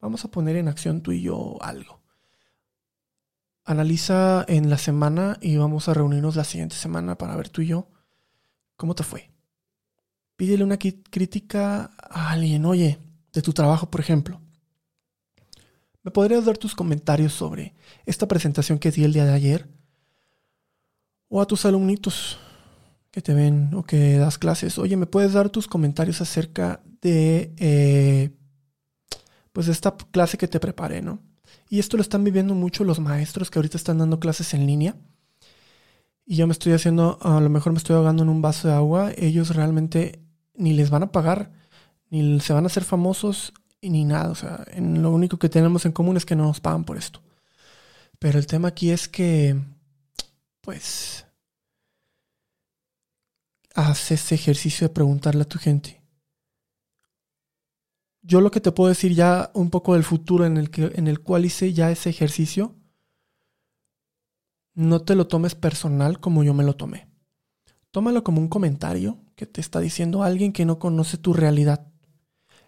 Vamos 0.00 0.24
a 0.24 0.30
poner 0.32 0.56
en 0.56 0.66
acción 0.66 1.02
tú 1.02 1.12
y 1.12 1.22
yo 1.22 1.56
algo 1.62 1.99
analiza 3.64 4.44
en 4.48 4.70
la 4.70 4.78
semana 4.78 5.38
y 5.40 5.56
vamos 5.56 5.88
a 5.88 5.94
reunirnos 5.94 6.36
la 6.36 6.44
siguiente 6.44 6.76
semana 6.76 7.16
para 7.16 7.36
ver 7.36 7.48
tú 7.48 7.62
y 7.62 7.68
yo 7.68 7.88
cómo 8.76 8.94
te 8.94 9.02
fue. 9.02 9.30
Pídele 10.36 10.64
una 10.64 10.78
crítica 10.78 11.90
a 11.98 12.30
alguien, 12.30 12.64
oye, 12.64 12.98
de 13.32 13.42
tu 13.42 13.52
trabajo, 13.52 13.90
por 13.90 14.00
ejemplo. 14.00 14.40
¿Me 16.02 16.10
podrías 16.10 16.46
dar 16.46 16.56
tus 16.56 16.74
comentarios 16.74 17.34
sobre 17.34 17.74
esta 18.06 18.26
presentación 18.26 18.78
que 18.78 18.90
di 18.90 19.04
el 19.04 19.12
día 19.12 19.26
de 19.26 19.34
ayer? 19.34 19.68
O 21.28 21.40
a 21.42 21.46
tus 21.46 21.66
alumnitos 21.66 22.38
que 23.10 23.20
te 23.20 23.34
ven 23.34 23.74
o 23.74 23.82
que 23.82 24.16
das 24.16 24.38
clases. 24.38 24.78
Oye, 24.78 24.96
¿me 24.96 25.06
puedes 25.06 25.34
dar 25.34 25.50
tus 25.50 25.66
comentarios 25.66 26.20
acerca 26.20 26.80
de 27.02 27.52
eh, 27.58 28.30
pues 29.52 29.68
esta 29.68 29.96
clase 29.96 30.38
que 30.38 30.48
te 30.48 30.60
preparé, 30.60 31.02
¿no? 31.02 31.20
Y 31.68 31.78
esto 31.78 31.96
lo 31.96 32.02
están 32.02 32.24
viviendo 32.24 32.54
mucho 32.54 32.84
los 32.84 33.00
maestros 33.00 33.50
que 33.50 33.58
ahorita 33.58 33.76
están 33.76 33.98
dando 33.98 34.18
clases 34.18 34.54
en 34.54 34.66
línea. 34.66 34.96
Y 36.26 36.36
yo 36.36 36.46
me 36.46 36.52
estoy 36.52 36.72
haciendo, 36.72 37.18
a 37.22 37.40
lo 37.40 37.48
mejor 37.48 37.72
me 37.72 37.78
estoy 37.78 37.96
ahogando 37.96 38.22
en 38.22 38.28
un 38.28 38.42
vaso 38.42 38.68
de 38.68 38.74
agua. 38.74 39.12
Ellos 39.16 39.54
realmente 39.54 40.20
ni 40.54 40.72
les 40.72 40.90
van 40.90 41.04
a 41.04 41.12
pagar, 41.12 41.52
ni 42.10 42.40
se 42.40 42.52
van 42.52 42.64
a 42.64 42.66
hacer 42.66 42.84
famosos, 42.84 43.52
ni 43.82 44.04
nada. 44.04 44.30
O 44.30 44.34
sea, 44.34 44.64
en 44.72 45.02
lo 45.02 45.10
único 45.10 45.38
que 45.38 45.48
tenemos 45.48 45.86
en 45.86 45.92
común 45.92 46.16
es 46.16 46.26
que 46.26 46.36
no 46.36 46.44
nos 46.44 46.60
pagan 46.60 46.84
por 46.84 46.96
esto. 46.96 47.22
Pero 48.18 48.38
el 48.38 48.46
tema 48.46 48.68
aquí 48.68 48.90
es 48.90 49.08
que, 49.08 49.56
pues, 50.60 51.26
haz 53.74 54.10
ese 54.10 54.34
ejercicio 54.34 54.88
de 54.88 54.94
preguntarle 54.94 55.42
a 55.42 55.48
tu 55.48 55.58
gente 55.58 55.99
yo 58.22 58.40
lo 58.40 58.50
que 58.50 58.60
te 58.60 58.72
puedo 58.72 58.88
decir 58.88 59.14
ya 59.14 59.50
un 59.54 59.70
poco 59.70 59.94
del 59.94 60.04
futuro 60.04 60.44
en 60.44 60.56
el, 60.56 60.70
que, 60.70 60.92
en 60.94 61.08
el 61.08 61.20
cual 61.20 61.44
hice 61.44 61.72
ya 61.72 61.90
ese 61.90 62.10
ejercicio, 62.10 62.76
no 64.74 65.02
te 65.02 65.14
lo 65.14 65.26
tomes 65.26 65.54
personal 65.54 66.20
como 66.20 66.44
yo 66.44 66.54
me 66.54 66.64
lo 66.64 66.76
tomé. 66.76 67.08
Tómalo 67.90 68.22
como 68.22 68.40
un 68.40 68.48
comentario 68.48 69.18
que 69.34 69.46
te 69.46 69.60
está 69.60 69.80
diciendo 69.80 70.22
alguien 70.22 70.52
que 70.52 70.64
no 70.64 70.78
conoce 70.78 71.18
tu 71.18 71.32
realidad. 71.32 71.88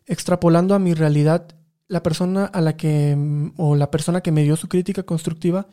Extrapolando 0.05 0.75
a 0.75 0.79
mi 0.79 0.95
realidad, 0.95 1.57
la 1.87 2.03
persona 2.03 2.47
a 2.47 2.61
la 2.61 2.77
que 2.77 3.17
o 3.57 3.77
la 3.77 3.91
persona 3.91 4.21
que 4.21 4.33
me 4.33 4.43
dio 4.43 4.57
su 4.57 4.69
crítica 4.69 5.05
constructiva 5.05 5.69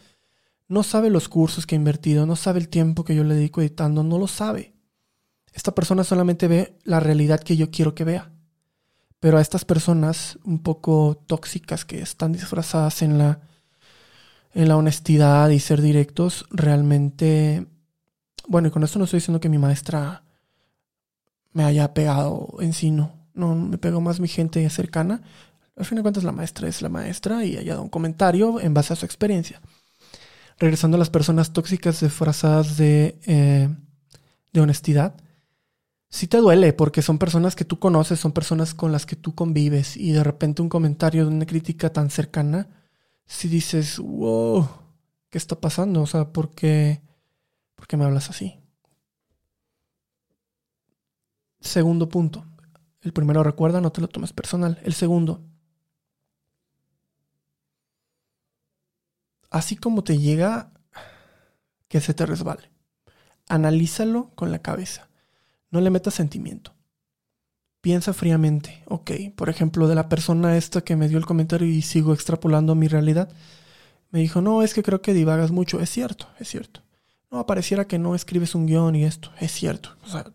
no 0.67 0.83
sabe 0.83 1.09
los 1.09 1.29
cursos 1.29 1.65
que 1.65 1.75
he 1.75 1.77
invertido, 1.77 2.25
no 2.25 2.35
sabe 2.35 2.59
el 2.59 2.69
tiempo 2.69 3.03
que 3.03 3.15
yo 3.15 3.23
le 3.23 3.35
dedico 3.35 3.61
editando, 3.61 4.03
no 4.03 4.19
lo 4.19 4.27
sabe. 4.27 4.75
Esta 5.51 5.73
persona 5.73 6.03
solamente 6.03 6.47
ve 6.47 6.77
la 6.83 6.99
realidad 6.99 7.39
que 7.39 7.57
yo 7.57 7.71
quiero 7.71 7.95
que 7.95 8.03
vea. 8.03 8.31
Pero 9.19 9.37
a 9.37 9.41
estas 9.41 9.65
personas 9.65 10.39
un 10.43 10.59
poco 10.59 11.21
tóxicas 11.27 11.85
que 11.85 12.01
están 12.01 12.31
disfrazadas 12.31 13.01
en 13.01 13.17
la, 13.17 13.41
en 14.53 14.67
la 14.69 14.77
honestidad 14.77 15.49
y 15.49 15.59
ser 15.59 15.81
directos, 15.81 16.45
realmente... 16.51 17.67
Bueno, 18.47 18.69
y 18.69 18.71
con 18.71 18.83
esto 18.83 18.97
no 18.97 19.05
estoy 19.05 19.19
diciendo 19.19 19.39
que 19.39 19.49
mi 19.49 19.57
maestra 19.57 20.23
me 21.51 21.63
haya 21.63 21.93
pegado 21.93 22.55
en 22.59 22.73
sí, 22.73 22.91
no. 22.91 23.13
No, 23.33 23.55
me 23.55 23.77
pegó 23.77 24.01
más 24.01 24.19
mi 24.19 24.27
gente 24.27 24.67
cercana. 24.69 25.21
Al 25.75 25.85
fin 25.85 25.97
de 25.97 26.01
cuentas, 26.01 26.23
la 26.23 26.31
maestra 26.31 26.67
es 26.67 26.81
la 26.81 26.89
maestra 26.89 27.45
y 27.45 27.57
haya 27.57 27.73
dado 27.73 27.83
un 27.83 27.89
comentario 27.89 28.59
en 28.59 28.73
base 28.73 28.93
a 28.93 28.95
su 28.95 29.05
experiencia. 29.05 29.61
Regresando 30.57 30.95
a 30.95 30.99
las 30.99 31.09
personas 31.09 31.53
tóxicas 31.53 32.01
disfrazadas 32.01 32.75
de, 32.75 33.17
eh, 33.25 33.69
de 34.51 34.61
honestidad 34.61 35.15
sí 36.09 36.27
te 36.27 36.37
duele 36.37 36.73
porque 36.73 37.01
son 37.01 37.17
personas 37.19 37.55
que 37.55 37.65
tú 37.65 37.79
conoces, 37.79 38.19
son 38.19 38.31
personas 38.33 38.73
con 38.73 38.91
las 38.91 39.05
que 39.05 39.15
tú 39.15 39.35
convives 39.35 39.95
y 39.97 40.11
de 40.11 40.23
repente 40.23 40.61
un 40.61 40.69
comentario 40.69 41.25
de 41.25 41.35
una 41.35 41.45
crítica 41.45 41.91
tan 41.93 42.09
cercana, 42.09 42.69
si 43.25 43.47
dices, 43.47 43.99
wow, 43.99 44.67
¿qué 45.29 45.37
está 45.37 45.59
pasando? 45.59 46.01
O 46.01 46.07
sea, 46.07 46.31
¿por 46.33 46.51
qué, 46.51 47.01
¿por 47.75 47.87
qué 47.87 47.97
me 47.97 48.05
hablas 48.05 48.29
así? 48.29 48.59
Segundo 51.61 52.09
punto. 52.09 52.45
El 53.01 53.13
primero 53.13 53.43
recuerda, 53.43 53.81
no 53.81 53.91
te 53.91 54.01
lo 54.01 54.07
tomes 54.09 54.33
personal. 54.33 54.79
El 54.83 54.93
segundo. 54.93 55.41
Así 59.49 59.75
como 59.75 60.03
te 60.03 60.17
llega, 60.17 60.71
que 61.87 62.01
se 62.01 62.13
te 62.13 62.25
resbale. 62.25 62.71
Analízalo 63.47 64.31
con 64.35 64.51
la 64.51 64.59
cabeza 64.59 65.08
no 65.71 65.81
le 65.81 65.89
metas 65.89 66.13
sentimiento. 66.13 66.75
Piensa 67.81 68.13
fríamente, 68.13 68.83
ok, 68.87 69.11
por 69.35 69.49
ejemplo, 69.49 69.87
de 69.87 69.95
la 69.95 70.09
persona 70.09 70.57
esta 70.57 70.81
que 70.81 70.95
me 70.95 71.07
dio 71.07 71.17
el 71.17 71.25
comentario 71.25 71.67
y 71.67 71.81
sigo 71.81 72.13
extrapolando 72.13 72.75
mi 72.75 72.87
realidad, 72.87 73.31
me 74.11 74.19
dijo, 74.19 74.41
no, 74.41 74.63
es 74.63 74.73
que 74.73 74.83
creo 74.83 75.01
que 75.01 75.13
divagas 75.13 75.51
mucho, 75.51 75.79
es 75.79 75.89
cierto, 75.89 76.27
es 76.39 76.49
cierto. 76.49 76.81
No, 77.31 77.45
pareciera 77.45 77.85
que 77.85 77.99
no 77.99 78.15
escribes 78.15 78.55
un 78.55 78.65
guion 78.65 78.95
y 78.95 79.05
esto, 79.05 79.31
es 79.39 79.51
cierto. 79.51 79.95
O 80.03 80.07
sea, 80.07 80.25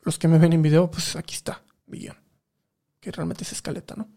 los 0.00 0.18
que 0.18 0.28
me 0.28 0.38
ven 0.38 0.52
en 0.52 0.62
video, 0.62 0.90
pues 0.90 1.16
aquí 1.16 1.34
está 1.34 1.62
mi 1.86 1.98
guion, 1.98 2.16
que 3.00 3.10
realmente 3.10 3.44
es 3.44 3.52
escaleta, 3.52 3.94
¿no? 3.96 4.08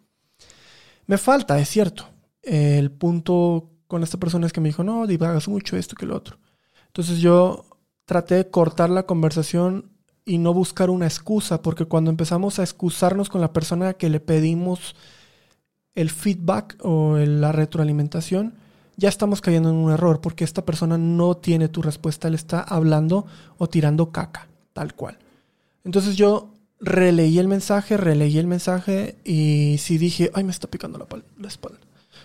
Me 1.07 1.17
falta, 1.17 1.59
es 1.59 1.67
cierto. 1.67 2.07
El 2.41 2.91
punto 2.91 3.71
con 3.87 4.03
esta 4.03 4.19
persona 4.19 4.47
es 4.47 4.53
que 4.53 4.61
me 4.61 4.69
dijo, 4.69 4.83
no, 4.83 5.07
divagas 5.07 5.47
mucho 5.47 5.77
esto 5.77 5.95
que 5.95 6.05
lo 6.05 6.15
otro. 6.15 6.37
Entonces 6.87 7.19
yo 7.19 7.65
traté 8.05 8.35
de 8.35 8.49
cortar 8.49 8.89
la 8.89 9.05
conversación 9.05 9.94
y 10.25 10.39
no 10.39 10.53
buscar 10.53 10.89
una 10.89 11.05
excusa, 11.05 11.61
porque 11.61 11.85
cuando 11.85 12.09
empezamos 12.09 12.57
a 12.59 12.63
excusarnos 12.63 13.29
con 13.29 13.41
la 13.41 13.53
persona 13.53 13.93
que 13.93 14.09
le 14.09 14.19
pedimos 14.19 14.95
el 15.93 16.09
feedback 16.09 16.77
o 16.81 17.17
la 17.17 17.51
retroalimentación, 17.51 18.55
ya 18.97 19.09
estamos 19.09 19.41
cayendo 19.41 19.69
en 19.69 19.75
un 19.75 19.91
error, 19.91 20.21
porque 20.21 20.43
esta 20.43 20.65
persona 20.65 20.97
no 20.97 21.37
tiene 21.37 21.67
tu 21.67 21.81
respuesta, 21.81 22.29
le 22.29 22.35
está 22.35 22.61
hablando 22.61 23.25
o 23.57 23.67
tirando 23.67 24.11
caca, 24.11 24.47
tal 24.73 24.95
cual. 24.95 25.19
Entonces 25.83 26.15
yo 26.15 26.53
releí 26.79 27.39
el 27.39 27.47
mensaje, 27.47 27.97
releí 27.97 28.37
el 28.37 28.47
mensaje 28.47 29.17
y 29.23 29.77
sí 29.79 29.97
dije, 29.97 30.31
ay, 30.33 30.43
me 30.43 30.51
está 30.51 30.67
picando 30.67 30.97
la, 30.97 31.07
la 31.37 31.47
espalda, 31.47 31.79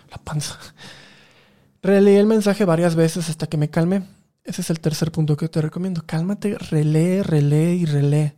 la 0.09 0.17
panza. 0.17 0.57
Releí 1.83 2.15
el 2.15 2.27
mensaje 2.27 2.63
varias 2.63 2.95
veces 2.95 3.27
hasta 3.29 3.47
que 3.47 3.57
me 3.57 3.71
calmé. 3.71 4.03
Ese 4.43 4.61
es 4.61 4.69
el 4.69 4.79
tercer 4.79 5.11
punto 5.11 5.37
que 5.37 5.49
te 5.49 5.61
recomiendo. 5.61 6.03
Cálmate, 6.05 6.57
relee, 6.57 7.23
relee 7.23 7.75
y 7.75 7.85
relee. 7.85 8.35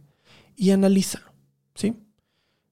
Y 0.56 0.72
analízalo. 0.72 1.34
¿Sí? 1.76 1.98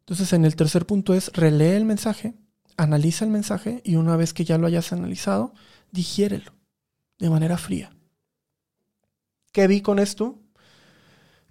Entonces, 0.02 0.34
en 0.34 0.46
el 0.46 0.56
tercer 0.56 0.86
punto 0.86 1.14
es 1.14 1.32
relee 1.34 1.78
el 1.78 1.86
mensaje, 1.86 2.34
analiza 2.76 3.24
el 3.24 3.32
mensaje 3.32 3.82
y 3.86 3.96
una 3.96 4.18
vez 4.18 4.34
que 4.34 4.44
ya 4.44 4.58
lo 4.58 4.68
hayas 4.68 4.92
analizado, 4.92 5.54
digiérelo 5.92 6.52
de 7.18 7.30
manera 7.30 7.58
fría. 7.58 7.92
¿Qué 9.52 9.68
vi 9.68 9.82
con 9.82 10.00
esto? 10.00 10.40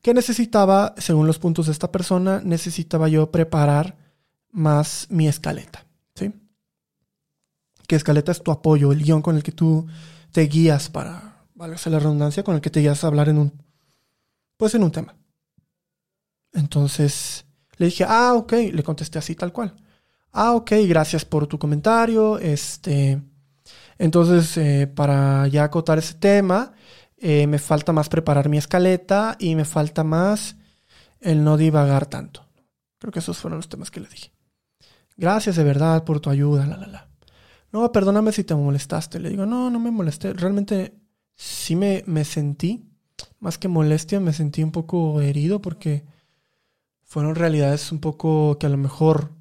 Que 0.02 0.14
necesitaba, 0.14 0.94
según 0.98 1.26
los 1.26 1.38
puntos 1.38 1.66
de 1.66 1.72
esta 1.72 1.92
persona, 1.92 2.40
necesitaba 2.44 3.08
yo 3.08 3.30
preparar 3.30 3.96
más 4.50 5.06
mi 5.10 5.28
escaleta. 5.28 5.86
¿Sí? 6.14 6.32
Que 7.86 7.96
escaleta 7.96 8.32
es 8.32 8.42
tu 8.42 8.50
apoyo, 8.50 8.92
el 8.92 9.02
guion 9.02 9.22
con 9.22 9.36
el 9.36 9.42
que 9.42 9.52
tú 9.52 9.86
te 10.32 10.42
guías 10.42 10.88
para 10.88 11.29
válgase 11.60 11.90
la 11.90 11.98
redundancia, 11.98 12.42
con 12.42 12.54
el 12.54 12.62
que 12.62 12.70
te 12.70 12.80
ibas 12.80 13.04
a 13.04 13.06
hablar 13.06 13.28
en 13.28 13.36
un, 13.36 13.62
pues 14.56 14.74
en 14.74 14.82
un 14.82 14.90
tema. 14.90 15.14
Entonces 16.54 17.44
le 17.76 17.86
dije, 17.86 18.04
ah, 18.08 18.32
ok, 18.34 18.52
le 18.72 18.82
contesté 18.82 19.18
así 19.18 19.34
tal 19.34 19.52
cual. 19.52 19.76
Ah, 20.32 20.52
ok, 20.52 20.72
gracias 20.88 21.26
por 21.26 21.46
tu 21.46 21.58
comentario. 21.58 22.38
Este, 22.38 23.20
entonces, 23.98 24.56
eh, 24.56 24.86
para 24.86 25.46
ya 25.48 25.64
acotar 25.64 25.98
ese 25.98 26.14
tema, 26.14 26.72
eh, 27.18 27.46
me 27.46 27.58
falta 27.58 27.92
más 27.92 28.08
preparar 28.08 28.48
mi 28.48 28.56
escaleta 28.56 29.36
y 29.38 29.54
me 29.54 29.66
falta 29.66 30.02
más 30.02 30.56
el 31.20 31.44
no 31.44 31.58
divagar 31.58 32.06
tanto. 32.06 32.46
Creo 32.98 33.12
que 33.12 33.18
esos 33.18 33.36
fueron 33.36 33.58
los 33.58 33.68
temas 33.68 33.90
que 33.90 34.00
le 34.00 34.08
dije. 34.08 34.32
Gracias 35.14 35.56
de 35.56 35.64
verdad 35.64 36.04
por 36.04 36.20
tu 36.20 36.30
ayuda, 36.30 36.64
la, 36.64 36.78
la, 36.78 36.86
la. 36.86 37.08
No, 37.70 37.92
perdóname 37.92 38.32
si 38.32 38.44
te 38.44 38.54
molestaste. 38.54 39.20
Le 39.20 39.28
digo, 39.28 39.44
no, 39.44 39.68
no 39.68 39.78
me 39.78 39.90
molesté. 39.90 40.32
Realmente 40.32 40.99
sí 41.40 41.74
me, 41.74 42.04
me 42.06 42.26
sentí, 42.26 42.84
más 43.38 43.56
que 43.56 43.66
molestia, 43.66 44.20
me 44.20 44.34
sentí 44.34 44.62
un 44.62 44.72
poco 44.72 45.22
herido 45.22 45.62
porque 45.62 46.04
fueron 47.02 47.34
realidades 47.34 47.90
un 47.92 47.98
poco 47.98 48.58
que 48.58 48.66
a 48.66 48.68
lo 48.68 48.76
mejor 48.76 49.32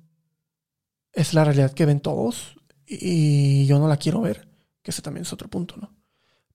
es 1.12 1.34
la 1.34 1.44
realidad 1.44 1.74
que 1.74 1.86
ven 1.86 2.00
todos 2.00 2.56
y 2.88 3.65
yo 3.65 3.79
no 3.79 3.89
la 3.89 3.98
quiero 3.98 4.22
ver, 4.22 4.48
que 4.82 4.91
ese 4.91 5.01
también 5.01 5.24
es 5.24 5.34
otro 5.34 5.50
punto, 5.50 5.75
¿no? 5.75 5.94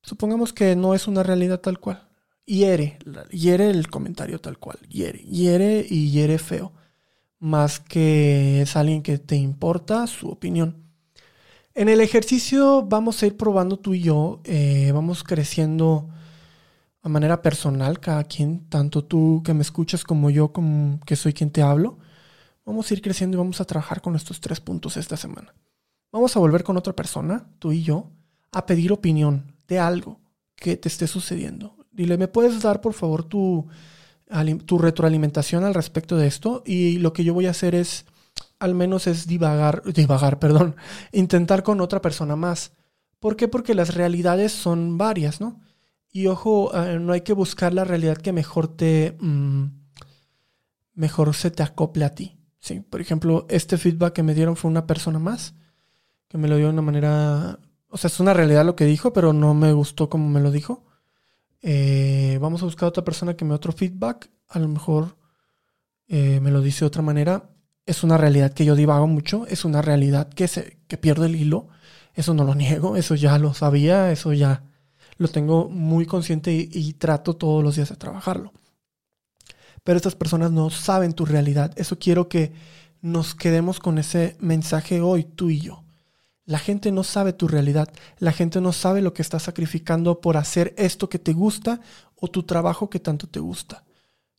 Supongamos 0.00 0.54
que 0.54 0.76
no 0.76 0.94
es 0.94 1.06
una 1.06 1.22
realidad 1.22 1.60
tal 1.60 1.78
cual. 1.78 2.08
Hiere, 2.46 2.98
hiere 3.30 3.68
el 3.68 3.88
comentario 3.88 4.40
tal 4.40 4.58
cual, 4.58 4.78
hiere, 4.88 5.18
hiere 5.18 5.86
y 5.88 6.10
hiere 6.10 6.38
feo. 6.38 6.72
Más 7.38 7.80
que 7.80 8.62
es 8.62 8.76
alguien 8.76 9.02
que 9.02 9.18
te 9.18 9.36
importa 9.36 10.06
su 10.06 10.28
opinión. 10.28 10.83
En 11.76 11.88
el 11.88 12.00
ejercicio 12.00 12.82
vamos 12.82 13.20
a 13.20 13.26
ir 13.26 13.36
probando 13.36 13.76
tú 13.80 13.94
y 13.94 14.00
yo, 14.00 14.40
eh, 14.44 14.92
vamos 14.94 15.24
creciendo 15.24 16.08
a 17.02 17.08
manera 17.08 17.42
personal, 17.42 17.98
cada 17.98 18.22
quien, 18.22 18.68
tanto 18.68 19.04
tú 19.04 19.42
que 19.44 19.54
me 19.54 19.62
escuchas 19.62 20.04
como 20.04 20.30
yo 20.30 20.52
como 20.52 21.00
que 21.04 21.16
soy 21.16 21.32
quien 21.32 21.50
te 21.50 21.62
hablo. 21.62 21.98
Vamos 22.64 22.88
a 22.88 22.94
ir 22.94 23.02
creciendo 23.02 23.36
y 23.36 23.38
vamos 23.38 23.60
a 23.60 23.64
trabajar 23.64 24.00
con 24.00 24.14
estos 24.14 24.40
tres 24.40 24.60
puntos 24.60 24.96
esta 24.96 25.16
semana. 25.16 25.52
Vamos 26.12 26.36
a 26.36 26.38
volver 26.38 26.62
con 26.62 26.76
otra 26.76 26.94
persona, 26.94 27.44
tú 27.58 27.72
y 27.72 27.82
yo, 27.82 28.08
a 28.52 28.66
pedir 28.66 28.92
opinión 28.92 29.52
de 29.66 29.80
algo 29.80 30.20
que 30.54 30.76
te 30.76 30.88
esté 30.88 31.08
sucediendo. 31.08 31.74
Dile, 31.90 32.16
¿me 32.16 32.28
puedes 32.28 32.62
dar 32.62 32.80
por 32.80 32.92
favor 32.92 33.24
tu, 33.24 33.66
tu 34.64 34.78
retroalimentación 34.78 35.64
al 35.64 35.74
respecto 35.74 36.16
de 36.16 36.28
esto? 36.28 36.62
Y 36.64 36.98
lo 36.98 37.12
que 37.12 37.24
yo 37.24 37.34
voy 37.34 37.46
a 37.46 37.50
hacer 37.50 37.74
es 37.74 38.06
al 38.58 38.74
menos 38.74 39.06
es 39.06 39.26
divagar, 39.26 39.82
divagar, 39.84 40.38
perdón, 40.40 40.76
intentar 41.12 41.62
con 41.62 41.80
otra 41.80 42.00
persona 42.00 42.36
más. 42.36 42.72
¿Por 43.18 43.36
qué? 43.36 43.48
Porque 43.48 43.74
las 43.74 43.94
realidades 43.94 44.52
son 44.52 44.98
varias, 44.98 45.40
¿no? 45.40 45.60
Y 46.12 46.26
ojo, 46.26 46.70
eh, 46.74 46.98
no 47.00 47.12
hay 47.12 47.22
que 47.22 47.32
buscar 47.32 47.74
la 47.74 47.84
realidad 47.84 48.18
que 48.18 48.32
mejor 48.32 48.68
te... 48.68 49.16
Mm, 49.18 49.64
mejor 50.94 51.34
se 51.34 51.50
te 51.50 51.62
acople 51.62 52.04
a 52.04 52.14
ti. 52.14 52.38
Sí, 52.60 52.80
por 52.80 53.00
ejemplo, 53.00 53.46
este 53.48 53.78
feedback 53.78 54.12
que 54.12 54.22
me 54.22 54.34
dieron 54.34 54.56
fue 54.56 54.70
una 54.70 54.86
persona 54.86 55.18
más, 55.18 55.54
que 56.28 56.38
me 56.38 56.48
lo 56.48 56.56
dio 56.56 56.66
de 56.66 56.72
una 56.72 56.82
manera... 56.82 57.58
O 57.88 57.96
sea, 57.96 58.08
es 58.08 58.20
una 58.20 58.34
realidad 58.34 58.64
lo 58.64 58.76
que 58.76 58.84
dijo, 58.84 59.12
pero 59.12 59.32
no 59.32 59.54
me 59.54 59.72
gustó 59.72 60.08
como 60.08 60.28
me 60.28 60.40
lo 60.40 60.50
dijo. 60.50 60.84
Eh, 61.62 62.38
vamos 62.40 62.62
a 62.62 62.66
buscar 62.66 62.88
otra 62.88 63.04
persona 63.04 63.34
que 63.34 63.44
me 63.44 63.50
dé 63.50 63.56
otro 63.56 63.72
feedback. 63.72 64.30
A 64.48 64.58
lo 64.58 64.68
mejor 64.68 65.16
eh, 66.08 66.40
me 66.40 66.50
lo 66.50 66.60
dice 66.60 66.80
de 66.80 66.86
otra 66.86 67.02
manera 67.02 67.53
es 67.86 68.02
una 68.02 68.16
realidad 68.16 68.52
que 68.52 68.64
yo 68.64 68.76
divago 68.76 69.06
mucho, 69.06 69.46
es 69.46 69.64
una 69.64 69.82
realidad 69.82 70.28
que, 70.28 70.48
se, 70.48 70.78
que 70.88 70.96
pierdo 70.96 71.24
el 71.24 71.36
hilo, 71.36 71.68
eso 72.14 72.34
no 72.34 72.44
lo 72.44 72.54
niego, 72.54 72.96
eso 72.96 73.14
ya 73.14 73.38
lo 73.38 73.54
sabía, 73.54 74.10
eso 74.10 74.32
ya 74.32 74.64
lo 75.16 75.28
tengo 75.28 75.68
muy 75.68 76.06
consciente 76.06 76.52
y, 76.52 76.92
trato 76.94 77.36
todos 77.36 77.62
los 77.62 77.76
días 77.76 77.90
de 77.90 77.96
trabajarlo. 77.96 78.52
Pero 79.82 79.96
estas 79.96 80.14
personas 80.14 80.50
no 80.50 80.70
saben 80.70 81.12
tu 81.12 81.26
realidad, 81.26 81.72
eso 81.76 81.98
quiero 81.98 82.28
que 82.28 82.52
nos 83.02 83.34
quedemos 83.34 83.80
con 83.80 83.98
ese 83.98 84.36
mensaje 84.40 85.00
hoy, 85.00 85.24
tú 85.24 85.50
y 85.50 85.60
yo. 85.60 85.84
La 86.46 86.58
gente 86.58 86.90
no 86.90 87.04
sabe 87.04 87.32
tu 87.32 87.48
realidad, 87.48 87.88
la 88.18 88.32
gente 88.32 88.60
no 88.60 88.72
sabe 88.72 89.02
lo 89.02 89.14
que 89.14 89.22
estás 89.22 89.44
sacrificando 89.44 90.20
por 90.20 90.36
hacer 90.36 90.74
esto 90.76 91.08
que 91.08 91.18
te 91.18 91.32
gusta 91.32 91.80
o 92.16 92.28
tu 92.28 92.42
trabajo 92.42 92.90
que 92.90 93.00
tanto 93.00 93.26
te 93.26 93.40
gusta. 93.40 93.83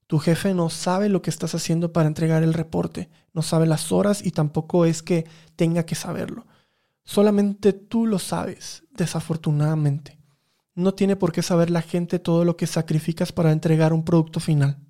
Tu 0.08 0.20
jefe 0.20 0.54
no 0.54 0.70
sabe 0.70 1.10
lo 1.10 1.22
que 1.22 1.30
estás 1.30 1.56
haciendo 1.56 1.92
para 1.92 2.08
entregar 2.08 2.44
el 2.44 2.54
reporte, 2.54 3.10
no 3.34 3.42
sabe 3.42 3.66
las 3.66 3.92
horas 3.92 4.26
y 4.26 4.32
tampoco 4.32 4.86
es 4.86 5.02
que 5.02 5.26
tenga 5.56 5.86
que 5.86 5.96
saberlo. 5.96 6.46
Solamente 7.04 7.74
tú 7.74 8.06
lo 8.06 8.20
sabes, 8.20 8.84
desafortunadamente. 8.92 10.20
No 10.76 10.94
tiene 10.94 11.16
por 11.16 11.32
qué 11.32 11.42
saber 11.42 11.70
la 11.70 11.82
gente 11.82 12.20
todo 12.20 12.46
lo 12.46 12.58
que 12.58 12.68
sacrificas 12.68 13.32
para 13.32 13.52
entregar 13.52 13.94
un 13.94 14.04
producto 14.04 14.40
final 14.40 14.85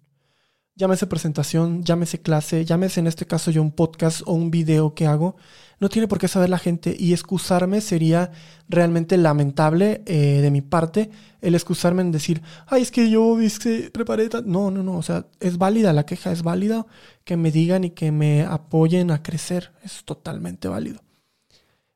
llámese 0.75 1.07
presentación, 1.07 1.83
llámese 1.83 2.21
clase, 2.21 2.65
llámese 2.65 2.99
en 2.99 3.07
este 3.07 3.25
caso 3.25 3.49
yo 3.51 3.61
un 3.61 3.71
podcast 3.71 4.21
o 4.25 4.33
un 4.33 4.51
video 4.51 4.93
que 4.93 5.07
hago, 5.07 5.37
no 5.79 5.89
tiene 5.89 6.07
por 6.07 6.19
qué 6.19 6.27
saber 6.27 6.49
la 6.49 6.57
gente 6.57 6.95
y 6.97 7.13
excusarme 7.13 7.81
sería 7.81 8.31
realmente 8.69 9.17
lamentable 9.17 10.03
eh, 10.05 10.41
de 10.41 10.51
mi 10.51 10.61
parte 10.61 11.09
el 11.41 11.55
excusarme 11.55 12.01
en 12.01 12.11
decir, 12.11 12.41
ay, 12.67 12.81
es 12.81 12.91
que 12.91 13.09
yo 13.09 13.35
viste, 13.35 13.89
preparé 13.91 14.29
No, 14.45 14.71
no, 14.71 14.83
no, 14.83 14.97
o 14.97 15.03
sea, 15.03 15.27
es 15.39 15.57
válida 15.57 15.93
la 15.93 16.05
queja, 16.05 16.31
es 16.31 16.43
válida 16.43 16.85
que 17.23 17.37
me 17.37 17.51
digan 17.51 17.83
y 17.83 17.91
que 17.91 18.11
me 18.11 18.43
apoyen 18.43 19.11
a 19.11 19.21
crecer, 19.21 19.73
es 19.83 20.03
totalmente 20.05 20.67
válido. 20.67 21.01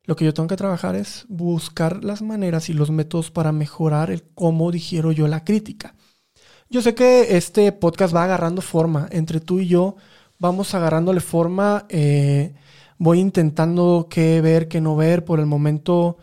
Lo 0.04 0.16
que 0.16 0.24
yo 0.24 0.34
tengo 0.34 0.48
que 0.48 0.56
trabajar 0.56 0.96
es 0.96 1.24
buscar 1.28 2.04
las 2.04 2.22
maneras 2.22 2.68
y 2.68 2.72
los 2.72 2.90
métodos 2.90 3.30
para 3.30 3.52
mejorar 3.52 4.10
el 4.10 4.22
cómo 4.22 4.70
digiero 4.70 5.12
yo 5.12 5.28
la 5.28 5.44
crítica. 5.44 5.94
Yo 6.72 6.82
sé 6.82 6.94
que 6.94 7.36
este 7.36 7.72
podcast 7.72 8.14
va 8.14 8.22
agarrando 8.22 8.62
forma. 8.62 9.08
Entre 9.10 9.40
tú 9.40 9.58
y 9.58 9.66
yo 9.66 9.96
vamos 10.38 10.72
agarrándole 10.72 11.18
forma. 11.18 11.84
Eh, 11.88 12.54
voy 12.96 13.18
intentando 13.18 14.06
qué 14.08 14.40
ver, 14.40 14.68
qué 14.68 14.80
no 14.80 14.94
ver. 14.94 15.24
Por 15.24 15.40
el 15.40 15.46
momento 15.46 16.18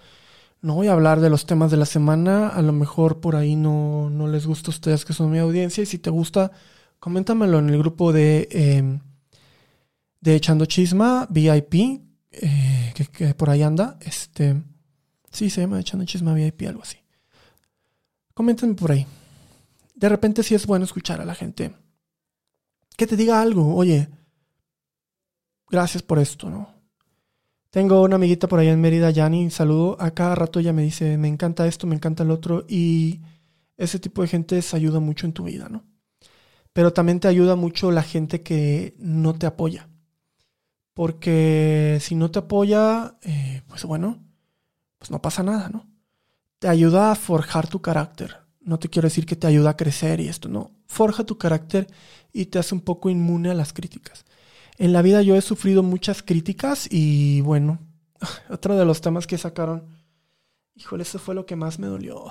no 0.61 0.75
voy 0.75 0.87
a 0.87 0.93
hablar 0.93 1.19
de 1.19 1.29
los 1.29 1.45
temas 1.45 1.69
de 1.69 1.75
la 1.75 1.85
semana. 1.85 2.47
A 2.47 2.61
lo 2.61 2.71
mejor 2.71 3.19
por 3.19 3.35
ahí 3.35 3.57
no, 3.57 4.09
no 4.09 4.29
les 4.29 4.47
gusta 4.47 4.71
a 4.71 4.75
ustedes 4.75 5.03
que 5.03 5.11
son 5.11 5.31
mi 5.31 5.37
audiencia. 5.37 5.83
Y 5.83 5.85
si 5.85 5.97
te 5.97 6.09
gusta, 6.09 6.53
coméntamelo 7.01 7.59
en 7.59 7.69
el 7.69 7.77
grupo 7.77 8.13
de, 8.13 8.47
em, 8.49 9.01
de 10.21 10.35
Echando 10.35 10.65
Chisma 10.65 11.27
VIP. 11.29 12.03
Eh, 12.31 12.93
que, 12.95 13.33
por 13.33 13.49
ahí 13.49 13.63
anda. 13.63 13.97
Este, 13.99 14.63
sí, 15.29 15.49
se 15.49 15.59
llama 15.59 15.81
Echando 15.81 16.05
Chisma 16.05 16.33
VIP, 16.33 16.67
algo 16.69 16.83
así. 16.83 16.99
Coméntenme 18.33 18.75
por 18.75 18.93
ahí 18.93 19.05
de 19.97 20.09
repente 20.09 20.43
sí 20.43 20.53
es 20.53 20.67
bueno 20.67 20.85
escuchar 20.85 21.19
a 21.21 21.25
la 21.25 21.33
gente. 21.33 21.73
Que 22.95 23.07
te 23.07 23.17
diga 23.17 23.41
algo, 23.41 23.75
oye, 23.75 24.09
gracias 25.69 26.03
por 26.03 26.19
esto, 26.19 26.49
¿no? 26.49 26.75
Tengo 27.71 28.03
una 28.03 28.15
amiguita 28.15 28.47
por 28.47 28.59
allá 28.59 28.71
en 28.71 28.81
Mérida, 28.81 29.09
Yani, 29.09 29.49
saludo. 29.49 29.97
A 29.99 30.11
cada 30.11 30.35
rato 30.35 30.59
ella 30.59 30.71
me 30.71 30.83
dice, 30.83 31.17
me 31.17 31.27
encanta 31.27 31.67
esto, 31.67 31.87
me 31.87 31.95
encanta 31.95 32.23
el 32.23 32.31
otro. 32.31 32.63
Y 32.67 33.21
ese 33.75 33.99
tipo 33.99 34.21
de 34.21 34.27
gente 34.27 34.61
se 34.61 34.75
ayuda 34.75 34.99
mucho 34.99 35.25
en 35.25 35.33
tu 35.33 35.43
vida, 35.43 35.67
¿no? 35.67 35.83
Pero 36.73 36.93
también 36.93 37.19
te 37.19 37.27
ayuda 37.27 37.55
mucho 37.55 37.91
la 37.91 38.03
gente 38.03 38.43
que 38.43 38.95
no 38.99 39.33
te 39.33 39.47
apoya. 39.47 39.89
Porque 40.93 41.97
si 42.01 42.15
no 42.15 42.29
te 42.29 42.39
apoya, 42.39 43.17
eh, 43.23 43.63
pues 43.67 43.83
bueno, 43.83 44.23
pues 44.99 45.09
no 45.11 45.21
pasa 45.21 45.43
nada, 45.43 45.69
¿no? 45.69 45.87
Te 46.59 46.67
ayuda 46.67 47.11
a 47.11 47.15
forjar 47.15 47.67
tu 47.67 47.81
carácter 47.81 48.46
No 48.67 48.79
te 48.79 48.89
quiero 48.89 49.05
decir 49.05 49.25
que 49.25 49.37
te 49.37 49.47
ayuda 49.47 49.69
a 49.69 49.77
crecer 49.77 50.19
y 50.19 50.27
esto, 50.27 50.49
no. 50.49 50.71
Forja 50.87 51.23
tu 51.23 51.37
carácter 51.37 51.87
y 52.33 52.47
te 52.47 52.59
hace 52.59 52.75
un 52.75 52.81
poco 52.81 53.09
inmune 53.09 53.49
a 53.49 53.53
las 53.53 53.71
críticas. 53.71 54.25
En 54.77 54.91
la 54.91 55.01
vida 55.01 55.21
yo 55.21 55.37
he 55.37 55.41
sufrido 55.41 55.83
muchas 55.83 56.21
críticas 56.21 56.85
y 56.91 57.39
bueno, 57.39 57.79
otro 58.49 58.75
de 58.75 58.83
los 58.83 58.99
temas 58.99 59.25
que 59.25 59.37
sacaron, 59.37 59.85
híjole, 60.75 61.03
eso 61.03 61.17
fue 61.17 61.33
lo 61.33 61.45
que 61.45 61.55
más 61.55 61.79
me 61.79 61.87
dolió. 61.87 62.25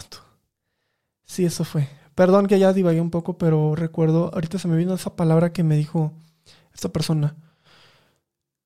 Sí, 1.24 1.46
eso 1.46 1.64
fue. 1.64 1.88
Perdón 2.14 2.48
que 2.48 2.58
ya 2.58 2.74
divagué 2.74 3.00
un 3.00 3.10
poco, 3.10 3.38
pero 3.38 3.74
recuerdo, 3.74 4.30
ahorita 4.34 4.58
se 4.58 4.68
me 4.68 4.76
vino 4.76 4.92
esa 4.92 5.16
palabra 5.16 5.54
que 5.54 5.64
me 5.64 5.76
dijo 5.76 6.12
esta 6.74 6.90
persona. 6.90 7.34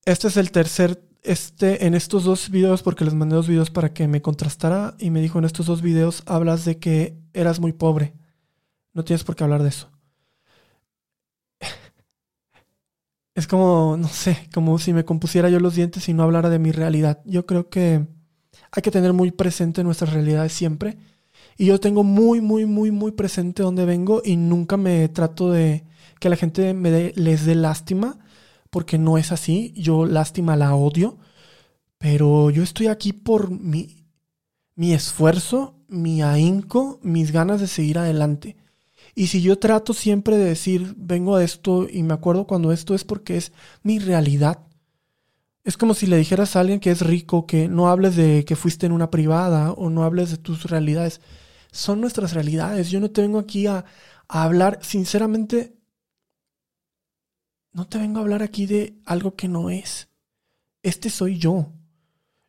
Este 0.03 0.27
es 0.27 0.35
el 0.35 0.51
tercer, 0.51 1.01
este, 1.23 1.85
en 1.85 1.93
estos 1.93 2.23
dos 2.23 2.49
videos, 2.49 2.83
porque 2.83 3.05
les 3.05 3.13
mandé 3.13 3.35
dos 3.35 3.47
videos 3.47 3.69
para 3.69 3.93
que 3.93 4.07
me 4.07 4.21
contrastara, 4.21 4.95
y 4.99 5.11
me 5.11 5.21
dijo 5.21 5.39
en 5.39 5.45
estos 5.45 5.65
dos 5.65 5.81
videos 5.81 6.23
hablas 6.25 6.65
de 6.65 6.79
que 6.79 7.17
eras 7.33 7.59
muy 7.59 7.73
pobre. 7.73 8.13
No 8.93 9.03
tienes 9.03 9.23
por 9.23 9.35
qué 9.35 9.43
hablar 9.43 9.63
de 9.63 9.69
eso. 9.69 9.89
Es 13.35 13.47
como, 13.47 13.95
no 13.97 14.09
sé, 14.09 14.49
como 14.53 14.77
si 14.77 14.93
me 14.93 15.05
compusiera 15.05 15.49
yo 15.49 15.59
los 15.59 15.75
dientes 15.75 16.09
y 16.09 16.13
no 16.13 16.23
hablara 16.23 16.49
de 16.49 16.59
mi 16.59 16.71
realidad. 16.71 17.21
Yo 17.25 17.45
creo 17.45 17.69
que 17.69 18.05
hay 18.71 18.81
que 18.81 18.91
tener 18.91 19.13
muy 19.13 19.31
presente 19.31 19.83
nuestras 19.83 20.13
realidades 20.13 20.53
siempre. 20.53 20.97
Y 21.57 21.65
yo 21.65 21.79
tengo 21.79 22.03
muy, 22.03 22.41
muy, 22.41 22.65
muy, 22.65 22.91
muy 22.91 23.11
presente 23.11 23.63
dónde 23.63 23.85
vengo 23.85 24.21
y 24.23 24.35
nunca 24.35 24.77
me 24.77 25.07
trato 25.09 25.51
de 25.51 25.85
que 26.19 26.29
la 26.29 26.35
gente 26.35 26.73
me 26.73 27.13
les 27.15 27.45
dé 27.45 27.55
lástima, 27.55 28.19
porque 28.71 28.97
no 28.97 29.19
es 29.19 29.31
así. 29.31 29.73
Yo 29.75 30.07
lástima 30.07 30.55
la 30.55 30.73
odio. 30.73 31.19
Pero 31.99 32.49
yo 32.49 32.63
estoy 32.63 32.87
aquí 32.87 33.13
por 33.13 33.51
mi, 33.51 34.07
mi 34.73 34.93
esfuerzo, 34.93 35.75
mi 35.87 36.23
ahínco, 36.23 36.99
mis 37.03 37.31
ganas 37.31 37.61
de 37.61 37.67
seguir 37.67 37.99
adelante. 37.99 38.57
Y 39.13 39.27
si 39.27 39.41
yo 39.43 39.59
trato 39.59 39.93
siempre 39.93 40.37
de 40.37 40.45
decir, 40.45 40.95
vengo 40.97 41.35
a 41.35 41.43
esto 41.43 41.87
y 41.87 42.01
me 42.01 42.15
acuerdo 42.15 42.47
cuando 42.47 42.71
esto 42.71 42.95
es 42.95 43.03
porque 43.03 43.37
es 43.37 43.51
mi 43.83 43.99
realidad. 43.99 44.65
Es 45.63 45.77
como 45.77 45.93
si 45.93 46.07
le 46.07 46.17
dijeras 46.17 46.55
a 46.55 46.61
alguien 46.61 46.79
que 46.79 46.89
es 46.89 47.01
rico 47.01 47.45
que 47.45 47.67
no 47.67 47.87
hables 47.89 48.15
de 48.15 48.45
que 48.45 48.55
fuiste 48.55 48.87
en 48.87 48.93
una 48.93 49.11
privada 49.11 49.71
o 49.73 49.91
no 49.91 50.03
hables 50.03 50.31
de 50.31 50.37
tus 50.37 50.63
realidades. 50.63 51.21
Son 51.71 52.01
nuestras 52.01 52.33
realidades. 52.33 52.89
Yo 52.89 52.99
no 52.99 53.11
te 53.11 53.21
vengo 53.21 53.37
aquí 53.37 53.67
a, 53.67 53.85
a 54.27 54.43
hablar, 54.43 54.79
sinceramente, 54.81 55.75
no 57.73 57.87
te 57.87 57.97
vengo 57.97 58.19
a 58.19 58.21
hablar 58.21 58.43
aquí 58.43 58.65
de 58.65 58.99
algo 59.05 59.35
que 59.35 59.47
no 59.47 59.69
es. 59.69 60.09
Este 60.83 61.09
soy 61.09 61.37
yo. 61.37 61.71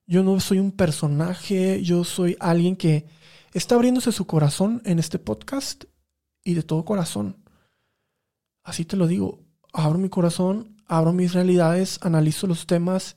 Yo 0.06 0.22
no 0.22 0.38
soy 0.40 0.58
un 0.58 0.72
personaje, 0.72 1.82
yo 1.82 2.04
soy 2.04 2.36
alguien 2.40 2.76
que 2.76 3.06
está 3.52 3.76
abriéndose 3.76 4.12
su 4.12 4.26
corazón 4.26 4.82
en 4.84 4.98
este 4.98 5.18
podcast 5.18 5.84
y 6.42 6.54
de 6.54 6.62
todo 6.62 6.84
corazón. 6.84 7.36
Así 8.64 8.84
te 8.84 8.96
lo 8.96 9.06
digo, 9.06 9.40
abro 9.72 9.98
mi 9.98 10.08
corazón, 10.08 10.76
abro 10.86 11.12
mis 11.12 11.32
realidades, 11.32 11.98
analizo 12.02 12.46
los 12.46 12.66
temas 12.66 13.16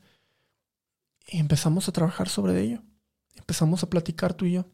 y 1.27 1.39
empezamos 1.39 1.89
a 1.89 1.91
trabajar 1.91 2.29
sobre 2.29 2.61
ello. 2.61 2.81
Empezamos 3.33 3.83
a 3.83 3.89
platicar 3.89 4.33
tú 4.33 4.45
y 4.45 4.53
yo. 4.53 4.65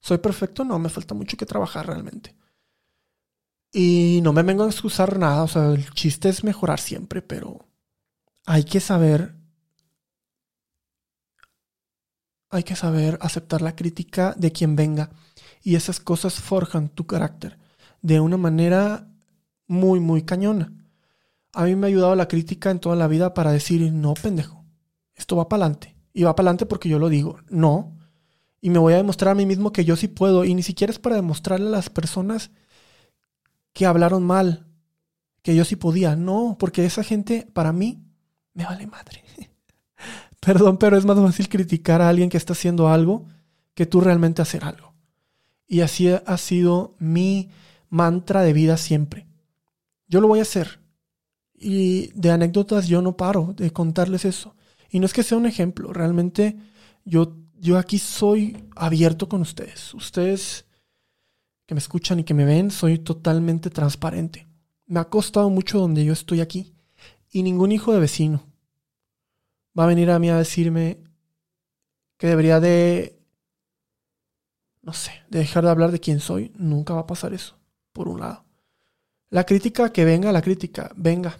¿Soy 0.00 0.18
perfecto? 0.18 0.64
No, 0.64 0.78
me 0.78 0.88
falta 0.88 1.14
mucho 1.14 1.36
que 1.36 1.46
trabajar 1.46 1.86
realmente. 1.86 2.34
Y 3.72 4.20
no 4.22 4.32
me 4.32 4.42
vengo 4.42 4.64
a 4.64 4.68
excusar 4.68 5.18
nada, 5.18 5.42
o 5.44 5.48
sea, 5.48 5.72
el 5.72 5.90
chiste 5.92 6.28
es 6.28 6.44
mejorar 6.44 6.78
siempre, 6.78 7.22
pero 7.22 7.66
hay 8.44 8.64
que 8.64 8.80
saber 8.80 9.34
hay 12.50 12.64
que 12.64 12.76
saber 12.76 13.18
aceptar 13.22 13.62
la 13.62 13.74
crítica 13.74 14.34
de 14.36 14.52
quien 14.52 14.76
venga 14.76 15.10
y 15.62 15.74
esas 15.74 16.00
cosas 16.00 16.34
forjan 16.34 16.90
tu 16.90 17.06
carácter 17.06 17.58
de 18.02 18.20
una 18.20 18.36
manera 18.36 19.08
muy, 19.66 20.00
muy 20.00 20.22
cañona. 20.22 20.70
A 21.54 21.64
mí 21.64 21.76
me 21.76 21.86
ha 21.86 21.88
ayudado 21.88 22.14
la 22.14 22.28
crítica 22.28 22.70
en 22.70 22.78
toda 22.78 22.94
la 22.94 23.08
vida 23.08 23.32
para 23.32 23.52
decir, 23.52 23.90
no, 23.92 24.12
pendejo, 24.12 24.64
esto 25.14 25.36
va 25.36 25.48
para 25.48 25.64
adelante. 25.64 25.96
Y 26.12 26.24
va 26.24 26.36
para 26.36 26.48
adelante 26.48 26.66
porque 26.66 26.90
yo 26.90 26.98
lo 26.98 27.08
digo, 27.08 27.38
no. 27.48 27.96
Y 28.60 28.68
me 28.68 28.78
voy 28.78 28.92
a 28.92 28.98
demostrar 28.98 29.32
a 29.32 29.34
mí 29.34 29.46
mismo 29.46 29.72
que 29.72 29.84
yo 29.84 29.96
sí 29.96 30.08
puedo. 30.08 30.44
Y 30.44 30.54
ni 30.54 30.62
siquiera 30.62 30.90
es 30.90 30.98
para 30.98 31.16
demostrarle 31.16 31.68
a 31.68 31.70
las 31.70 31.90
personas 31.90 32.50
que 33.72 33.86
hablaron 33.86 34.22
mal, 34.22 34.66
que 35.42 35.54
yo 35.54 35.64
sí 35.64 35.76
podía. 35.76 36.16
No, 36.16 36.56
porque 36.58 36.84
esa 36.84 37.04
gente, 37.04 37.48
para 37.52 37.72
mí, 37.72 38.02
me 38.54 38.64
vale 38.64 38.86
madre. 38.86 39.24
Perdón, 40.40 40.78
pero 40.78 40.96
es 40.96 41.04
más 41.04 41.18
fácil 41.18 41.48
criticar 41.48 42.02
a 42.02 42.08
alguien 42.08 42.28
que 42.28 42.36
está 42.36 42.52
haciendo 42.52 42.88
algo 42.88 43.26
que 43.74 43.86
tú 43.86 44.00
realmente 44.00 44.42
hacer 44.42 44.64
algo. 44.64 44.94
Y 45.66 45.80
así 45.80 46.08
ha 46.08 46.36
sido 46.36 46.96
mi 46.98 47.48
mantra 47.88 48.42
de 48.42 48.52
vida 48.52 48.76
siempre. 48.76 49.26
Yo 50.08 50.20
lo 50.20 50.28
voy 50.28 50.40
a 50.40 50.42
hacer. 50.42 50.80
Y 51.54 52.08
de 52.08 52.30
anécdotas 52.30 52.88
yo 52.88 53.00
no 53.00 53.16
paro 53.16 53.54
de 53.56 53.72
contarles 53.72 54.24
eso. 54.24 54.54
Y 54.90 54.98
no 54.98 55.06
es 55.06 55.12
que 55.12 55.22
sea 55.22 55.38
un 55.38 55.46
ejemplo, 55.46 55.92
realmente 55.92 56.56
yo, 57.04 57.36
yo 57.58 57.78
aquí 57.78 57.98
soy 57.98 58.68
abierto 58.76 59.28
con 59.28 59.40
ustedes. 59.40 59.94
Ustedes 59.94 60.66
que 61.72 61.74
me 61.74 61.78
escuchan 61.78 62.20
y 62.20 62.24
que 62.24 62.34
me 62.34 62.44
ven, 62.44 62.70
soy 62.70 62.98
totalmente 62.98 63.70
transparente. 63.70 64.46
Me 64.84 65.00
ha 65.00 65.04
costado 65.04 65.48
mucho 65.48 65.78
donde 65.78 66.04
yo 66.04 66.12
estoy 66.12 66.42
aquí. 66.42 66.74
Y 67.30 67.42
ningún 67.42 67.72
hijo 67.72 67.94
de 67.94 68.00
vecino 68.00 68.42
va 69.78 69.84
a 69.84 69.86
venir 69.86 70.10
a 70.10 70.18
mí 70.18 70.28
a 70.28 70.36
decirme 70.36 70.98
que 72.18 72.26
debería 72.26 72.60
de 72.60 73.18
no 74.82 74.92
sé, 74.92 75.12
de 75.30 75.38
dejar 75.38 75.64
de 75.64 75.70
hablar 75.70 75.92
de 75.92 76.00
quién 76.00 76.20
soy, 76.20 76.52
nunca 76.56 76.92
va 76.92 77.00
a 77.00 77.06
pasar 77.06 77.32
eso, 77.32 77.56
por 77.94 78.06
un 78.06 78.20
lado. 78.20 78.44
La 79.30 79.44
crítica, 79.44 79.92
que 79.92 80.04
venga 80.04 80.30
la 80.30 80.42
crítica, 80.42 80.92
venga. 80.94 81.38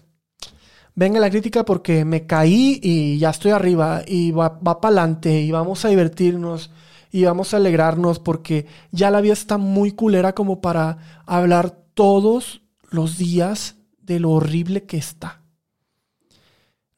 Venga 0.95 1.21
la 1.21 1.29
crítica 1.29 1.63
porque 1.63 2.07
me 2.07 2.27
caí 2.27 2.81
y 2.83 3.19
ya 3.19 3.29
estoy 3.29 3.51
arriba 3.51 4.03
y 4.07 4.31
va, 4.31 4.49
va 4.49 4.81
para 4.81 4.97
adelante 4.97 5.43
y 5.43 5.51
vamos 5.51 5.85
a 5.85 5.89
divertirnos 5.89 6.71
y 7.13 7.25
vamos 7.25 7.55
a 7.55 7.59
alegrarnos 7.59 8.19
porque 8.19 8.67
ya 8.91 9.11
la 9.11 9.21
vida 9.21 9.35
está 9.35 9.59
muy 9.59 9.93
culera 9.93 10.35
como 10.35 10.61
para 10.61 11.23
hablar 11.27 11.71
todos 11.95 12.63
los 12.91 13.19
días 13.19 13.77
de 14.01 14.19
lo 14.19 14.31
horrible 14.31 14.85
que 14.85 14.97
está. 14.97 15.43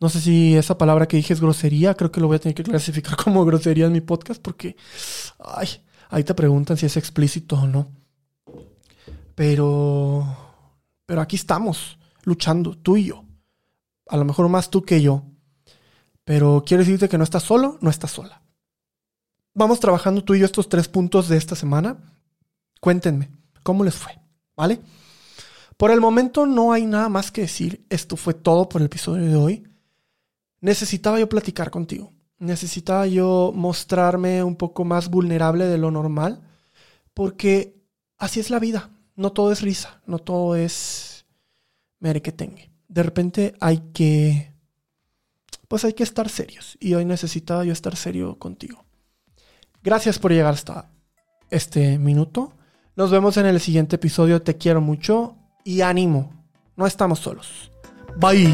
No 0.01 0.09
sé 0.09 0.21
si 0.21 0.57
esa 0.57 0.79
palabra 0.79 1.07
que 1.07 1.19
dije 1.19 1.35
es 1.35 1.41
grosería, 1.41 1.95
creo 1.95 2.11
que 2.11 2.21
lo 2.21 2.29
voy 2.29 2.37
a 2.37 2.41
tener 2.41 2.55
que 2.55 2.63
clasificar 2.63 3.17
como 3.23 3.45
grosería 3.45 3.87
en 3.87 3.93
mi 3.93 4.01
podcast 4.01 4.41
porque, 4.41 4.77
ay, 5.39 5.69
Ahí 6.15 6.23
te 6.23 6.33
preguntan 6.33 6.77
si 6.77 6.87
es 6.87 6.97
explícito 6.97 7.57
o 7.57 7.67
no. 7.67 7.89
Pero, 9.35 10.25
pero 11.07 11.21
aquí 11.21 11.35
estamos, 11.35 11.99
luchando, 12.23 12.79
tú 12.79 12.97
y 12.97 13.07
yo. 13.07 13.25
A 14.07 14.17
lo 14.17 14.25
mejor 14.25 14.49
más 14.49 14.71
tú 14.71 14.83
que 14.83 15.03
yo. 15.03 15.25
Pero 16.23 16.63
quiero 16.65 16.85
decirte 16.85 17.09
que 17.09 17.19
no 17.19 17.25
estás 17.25 17.43
solo, 17.43 17.79
no 17.81 17.91
estás 17.91 18.13
sola. 18.13 18.44
Vamos 19.55 19.81
trabajando 19.81 20.23
tú 20.23 20.35
y 20.35 20.41
yo 20.41 20.47
estos 20.47 20.69
tres 20.69 20.89
puntos 20.89 21.29
de 21.29 21.37
esta 21.37 21.55
semana. 21.55 21.97
Cuéntenme, 22.81 23.31
¿cómo 23.63 23.85
les 23.85 23.95
fue? 23.95 24.13
¿Vale? 24.57 24.81
Por 25.77 25.91
el 25.91 26.01
momento 26.01 26.45
no 26.45 26.73
hay 26.73 26.87
nada 26.87 27.09
más 27.09 27.31
que 27.31 27.43
decir. 27.43 27.85
Esto 27.89 28.17
fue 28.17 28.35
todo 28.35 28.69
por 28.69 28.81
el 28.81 28.87
episodio 28.87 29.25
de 29.27 29.37
hoy. 29.37 29.69
Necesitaba 30.61 31.19
yo 31.19 31.29
platicar 31.29 31.71
contigo 31.71 32.15
necesitaba 32.39 33.07
yo 33.07 33.53
mostrarme 33.55 34.43
un 34.43 34.57
poco 34.57 34.85
más 34.85 35.09
vulnerable 35.09 35.67
de 35.67 35.79
lo 35.79 35.91
normal, 35.91 36.43
porque 37.13 37.83
así 38.19 38.41
es 38.41 38.51
la 38.51 38.59
vida. 38.59 38.91
No 39.17 39.33
todo 39.33 39.53
es 39.53 39.63
risa, 39.63 40.03
no 40.07 40.19
todo 40.19 40.57
es 40.57 41.27
mere 42.01 42.23
que 42.23 42.33
tenga. 42.33 42.63
De 42.89 43.03
repente 43.03 43.55
hay 43.61 43.79
que, 43.93 44.53
pues 45.69 45.85
hay 45.85 45.95
que 45.95 46.03
estar 46.03 46.29
serios. 46.29 46.77
Y 46.81 46.95
hoy 46.95 47.05
necesitaba 47.05 47.65
yo 47.65 47.73
estar 47.73 47.97
serio 47.97 48.39
contigo. 48.39 48.84
Gracias 49.85 50.19
por 50.19 50.33
llegar 50.33 50.55
hasta 50.55 50.89
este 51.51 51.99
minuto. 51.99 52.55
Nos 52.97 53.11
vemos 53.11 53.37
en 53.37 53.45
el 53.45 53.61
siguiente 53.61 53.97
episodio. 53.97 54.41
Te 54.41 54.57
quiero 54.57 54.81
mucho 54.81 55.37
y 55.63 55.83
ánimo. 55.83 56.33
No 56.75 56.87
estamos 56.87 57.19
solos. 57.19 57.71
Bye. 58.17 58.51